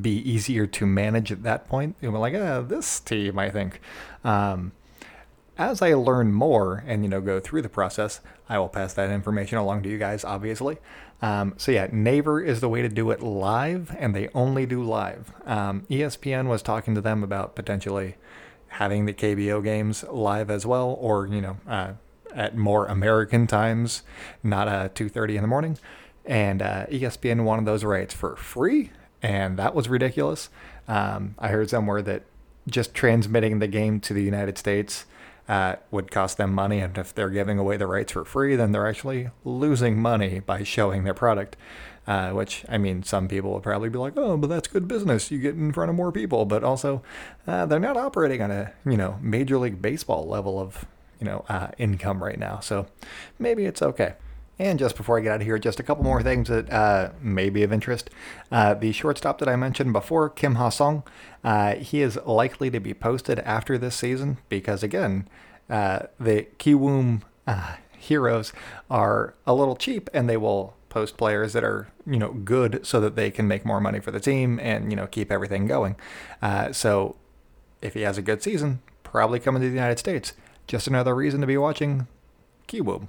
be 0.00 0.18
easier 0.28 0.66
to 0.66 0.86
manage 0.86 1.32
at 1.32 1.42
that 1.42 1.68
point. 1.68 1.96
You'll 2.00 2.12
be 2.12 2.18
like, 2.18 2.34
ah, 2.34 2.60
this 2.62 3.00
team, 3.00 3.38
I 3.38 3.50
think. 3.50 3.80
Um, 4.24 4.72
as 5.58 5.82
I 5.82 5.94
learn 5.94 6.32
more 6.32 6.82
and 6.86 7.02
you 7.02 7.10
know 7.10 7.20
go 7.20 7.40
through 7.40 7.62
the 7.62 7.68
process, 7.68 8.20
I 8.48 8.58
will 8.58 8.68
pass 8.68 8.94
that 8.94 9.10
information 9.10 9.58
along 9.58 9.82
to 9.82 9.88
you 9.88 9.98
guys, 9.98 10.24
obviously. 10.24 10.78
Um, 11.20 11.54
so 11.56 11.70
yeah, 11.70 11.88
Naver 11.92 12.40
is 12.40 12.60
the 12.60 12.68
way 12.68 12.82
to 12.82 12.88
do 12.88 13.10
it 13.10 13.22
live, 13.22 13.94
and 13.98 14.14
they 14.14 14.28
only 14.34 14.66
do 14.66 14.82
live. 14.82 15.32
Um, 15.46 15.86
ESPN 15.88 16.48
was 16.48 16.62
talking 16.62 16.94
to 16.94 17.00
them 17.00 17.22
about 17.22 17.54
potentially 17.54 18.16
having 18.68 19.04
the 19.04 19.12
KBO 19.12 19.62
games 19.62 20.04
live 20.04 20.50
as 20.50 20.66
well, 20.66 20.96
or 20.98 21.26
you 21.26 21.40
know, 21.40 21.56
uh, 21.68 21.92
at 22.34 22.56
more 22.56 22.86
American 22.86 23.46
times, 23.46 24.02
not 24.42 24.68
uh, 24.68 24.88
2:30 24.90 25.36
in 25.36 25.42
the 25.42 25.48
morning. 25.48 25.78
And 26.24 26.62
uh, 26.62 26.86
ESPN 26.86 27.44
wanted 27.44 27.64
those 27.64 27.82
rights 27.82 28.14
for 28.14 28.36
free, 28.36 28.90
and 29.22 29.56
that 29.58 29.74
was 29.74 29.88
ridiculous. 29.88 30.50
Um, 30.86 31.34
I 31.38 31.48
heard 31.48 31.68
somewhere 31.68 32.02
that 32.02 32.22
just 32.68 32.94
transmitting 32.94 33.58
the 33.58 33.66
game 33.66 33.98
to 34.00 34.14
the 34.14 34.22
United 34.22 34.56
States 34.56 35.04
uh, 35.48 35.76
would 35.90 36.10
cost 36.10 36.36
them 36.36 36.52
money, 36.52 36.78
and 36.78 36.96
if 36.96 37.14
they're 37.14 37.30
giving 37.30 37.58
away 37.58 37.76
the 37.76 37.86
rights 37.86 38.12
for 38.12 38.24
free, 38.24 38.54
then 38.56 38.72
they're 38.72 38.86
actually 38.86 39.30
losing 39.44 40.00
money 40.00 40.40
by 40.40 40.62
showing 40.62 41.04
their 41.04 41.14
product. 41.14 41.56
Uh, 42.04 42.30
which 42.30 42.64
I 42.68 42.78
mean, 42.78 43.04
some 43.04 43.28
people 43.28 43.52
would 43.52 43.62
probably 43.62 43.88
be 43.88 43.98
like, 43.98 44.14
"Oh, 44.16 44.36
but 44.36 44.48
that's 44.48 44.66
good 44.66 44.88
business. 44.88 45.30
You 45.30 45.38
get 45.38 45.54
in 45.54 45.72
front 45.72 45.88
of 45.88 45.94
more 45.94 46.10
people." 46.10 46.44
But 46.44 46.64
also, 46.64 47.00
uh, 47.46 47.64
they're 47.66 47.78
not 47.78 47.96
operating 47.96 48.42
on 48.42 48.50
a 48.50 48.72
you 48.84 48.96
know 48.96 49.18
major 49.20 49.56
league 49.56 49.80
baseball 49.80 50.26
level 50.26 50.58
of 50.58 50.84
you 51.22 51.26
know, 51.30 51.44
uh, 51.48 51.68
income 51.78 52.20
right 52.20 52.38
now. 52.38 52.58
So 52.58 52.86
maybe 53.38 53.64
it's 53.64 53.80
okay. 53.80 54.14
And 54.58 54.76
just 54.76 54.96
before 54.96 55.18
I 55.18 55.22
get 55.22 55.34
out 55.34 55.40
of 55.40 55.46
here, 55.46 55.56
just 55.56 55.78
a 55.78 55.84
couple 55.84 56.02
more 56.02 56.20
things 56.20 56.48
that 56.48 56.70
uh, 56.70 57.10
may 57.20 57.48
be 57.48 57.62
of 57.62 57.72
interest. 57.72 58.10
Uh, 58.50 58.74
the 58.74 58.90
shortstop 58.90 59.38
that 59.38 59.48
I 59.48 59.54
mentioned 59.54 59.92
before, 59.92 60.28
Kim 60.28 60.56
Ha 60.56 60.68
Seong, 60.68 61.04
uh, 61.44 61.76
he 61.76 62.02
is 62.02 62.18
likely 62.26 62.70
to 62.70 62.80
be 62.80 62.92
posted 62.92 63.38
after 63.40 63.78
this 63.78 63.94
season 63.94 64.38
because, 64.48 64.82
again, 64.82 65.28
uh, 65.70 66.06
the 66.18 66.48
Kiwoom 66.58 67.22
uh, 67.46 67.76
heroes 67.96 68.52
are 68.90 69.34
a 69.46 69.54
little 69.54 69.76
cheap 69.76 70.10
and 70.12 70.28
they 70.28 70.36
will 70.36 70.74
post 70.88 71.16
players 71.16 71.52
that 71.52 71.62
are, 71.62 71.86
you 72.04 72.18
know, 72.18 72.32
good 72.32 72.84
so 72.84 73.00
that 73.00 73.14
they 73.14 73.30
can 73.30 73.46
make 73.46 73.64
more 73.64 73.80
money 73.80 74.00
for 74.00 74.10
the 74.10 74.20
team 74.20 74.58
and, 74.60 74.90
you 74.90 74.96
know, 74.96 75.06
keep 75.06 75.30
everything 75.30 75.68
going. 75.68 75.94
Uh, 76.42 76.72
so 76.72 77.14
if 77.80 77.94
he 77.94 78.02
has 78.02 78.18
a 78.18 78.22
good 78.22 78.42
season, 78.42 78.80
probably 79.04 79.38
coming 79.38 79.62
to 79.62 79.68
the 79.68 79.74
United 79.74 80.00
States 80.00 80.32
just 80.66 80.86
another 80.86 81.14
reason 81.14 81.40
to 81.40 81.46
be 81.46 81.56
watching 81.56 82.06
Kiwoom. 82.68 83.08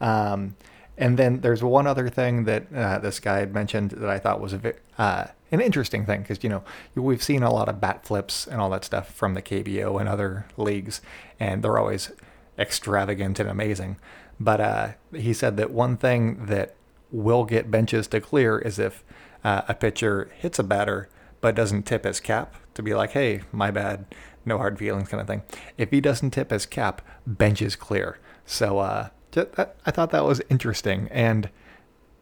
Um, 0.00 0.56
and 0.98 1.18
then 1.18 1.40
there's 1.40 1.62
one 1.62 1.86
other 1.86 2.08
thing 2.08 2.44
that 2.44 2.72
uh, 2.74 2.98
this 2.98 3.18
guy 3.18 3.38
had 3.38 3.54
mentioned 3.54 3.92
that 3.92 4.08
I 4.08 4.18
thought 4.18 4.40
was 4.40 4.52
a 4.52 4.74
uh, 4.98 5.26
an 5.50 5.60
interesting 5.60 6.06
thing 6.06 6.22
because 6.22 6.42
you 6.42 6.50
know 6.50 6.62
we've 6.94 7.22
seen 7.22 7.42
a 7.42 7.52
lot 7.52 7.68
of 7.68 7.80
bat 7.80 8.04
flips 8.06 8.46
and 8.46 8.60
all 8.60 8.70
that 8.70 8.84
stuff 8.84 9.12
from 9.14 9.34
the 9.34 9.42
KBO 9.42 9.98
and 9.98 10.08
other 10.08 10.46
leagues, 10.56 11.00
and 11.40 11.62
they're 11.62 11.78
always 11.78 12.12
extravagant 12.58 13.40
and 13.40 13.48
amazing. 13.48 13.96
But 14.38 14.60
uh, 14.60 14.88
he 15.14 15.32
said 15.32 15.56
that 15.56 15.70
one 15.70 15.96
thing 15.96 16.46
that 16.46 16.74
will 17.10 17.44
get 17.44 17.70
benches 17.70 18.06
to 18.08 18.20
clear 18.20 18.58
is 18.58 18.78
if 18.78 19.04
uh, 19.44 19.62
a 19.68 19.74
pitcher 19.74 20.30
hits 20.38 20.58
a 20.58 20.62
batter 20.62 21.08
but 21.40 21.54
doesn't 21.54 21.82
tip 21.82 22.04
his 22.04 22.20
cap 22.20 22.54
to 22.74 22.82
be 22.82 22.94
like, 22.94 23.10
"Hey, 23.10 23.42
my 23.50 23.70
bad 23.70 24.06
no 24.44 24.58
hard 24.58 24.78
feelings 24.78 25.08
kind 25.08 25.20
of 25.20 25.26
thing. 25.26 25.42
If 25.78 25.90
he 25.90 26.00
doesn't 26.00 26.30
tip 26.30 26.50
his 26.50 26.66
cap, 26.66 27.02
bench 27.26 27.62
is 27.62 27.76
clear. 27.76 28.18
So 28.44 28.78
uh, 28.78 29.08
just, 29.30 29.48
I 29.58 29.90
thought 29.90 30.10
that 30.10 30.24
was 30.24 30.40
interesting 30.48 31.08
and 31.10 31.50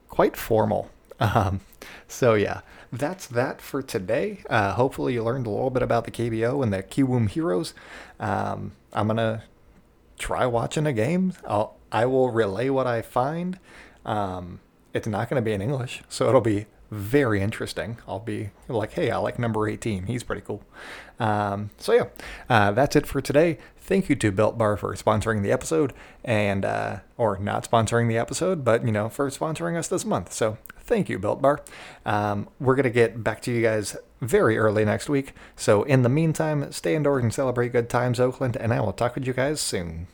quite 0.09 0.37
formal. 0.37 0.91
Um, 1.23 1.61
so 2.09 2.33
yeah, 2.33 2.63
that's 2.91 3.27
that 3.27 3.61
for 3.61 3.83
today. 3.83 4.41
Uh, 4.49 4.73
hopefully 4.73 5.13
you 5.13 5.23
learned 5.23 5.47
a 5.47 5.51
little 5.51 5.69
bit 5.69 5.83
about 5.83 6.05
the 6.07 6.11
KBO 6.11 6.63
and 6.63 6.73
the 6.73 6.83
Kiwoom 6.83 7.29
Heroes. 7.29 7.75
Um, 8.19 8.73
I'm 8.95 9.07
gonna 9.07 9.45
try 10.19 10.47
watching 10.47 10.87
a 10.87 10.95
game. 10.95 11.35
I'll 11.47 11.77
I 11.93 12.07
will 12.07 12.31
relay 12.31 12.69
what 12.69 12.87
I 12.87 13.03
find. 13.03 13.59
Um, 14.05 14.61
it's 14.95 15.07
not 15.07 15.29
going 15.29 15.43
to 15.43 15.45
be 15.45 15.53
in 15.53 15.63
English, 15.63 16.03
so 16.09 16.29
it'll 16.29 16.41
be 16.41 16.67
very 16.91 17.41
interesting. 17.41 17.99
I'll 18.09 18.19
be 18.19 18.51
like, 18.69 18.93
hey, 18.93 19.11
I 19.11 19.19
like 19.19 19.39
number 19.39 19.69
18. 19.69 20.07
He's 20.07 20.23
pretty 20.23 20.43
cool. 20.43 20.63
Um, 21.19 21.71
so, 21.79 21.93
yeah, 21.93 22.05
uh, 22.49 22.73
that's 22.73 22.97
it 22.97 23.07
for 23.07 23.21
today. 23.21 23.59
Thank 23.79 24.09
you 24.09 24.17
to 24.17 24.31
Built 24.33 24.59
Bar 24.59 24.77
for 24.77 24.95
sponsoring 24.95 25.43
the 25.43 25.53
episode, 25.53 25.93
and 26.25 26.65
uh, 26.65 27.01
or 27.17 27.39
not 27.39 27.69
sponsoring 27.69 28.09
the 28.09 28.19
episode, 28.19 28.65
but 28.65 28.85
you 28.85 28.93
know, 28.93 29.09
for 29.09 29.29
sponsoring 29.31 29.77
us 29.77 29.89
this 29.89 30.05
month. 30.05 30.33
So, 30.33 30.59
thank 30.79 31.09
you, 31.09 31.19
Built 31.19 31.43
Bar. 31.43 31.61
Um, 32.07 32.49
we're 32.61 32.77
gonna 32.77 32.91
get 32.91 33.25
back 33.25 33.43
to 33.43 33.53
you 33.53 33.63
guys 33.63 33.97
very 34.21 34.59
early 34.59 34.85
next 34.85 35.09
week. 35.09 35.35
So, 35.57 35.83
in 35.83 36.03
the 36.03 36.09
meantime, 36.09 36.71
stay 36.71 36.95
indoors 36.95 37.25
and 37.25 37.35
celebrate 37.35 37.73
good 37.73 37.89
times, 37.91 38.21
Oakland, 38.21 38.57
and 38.57 38.73
I 38.73 38.81
will 38.81 38.93
talk 38.93 39.17
with 39.17 39.27
you 39.27 39.33
guys 39.33 39.61
soon. 39.61 40.07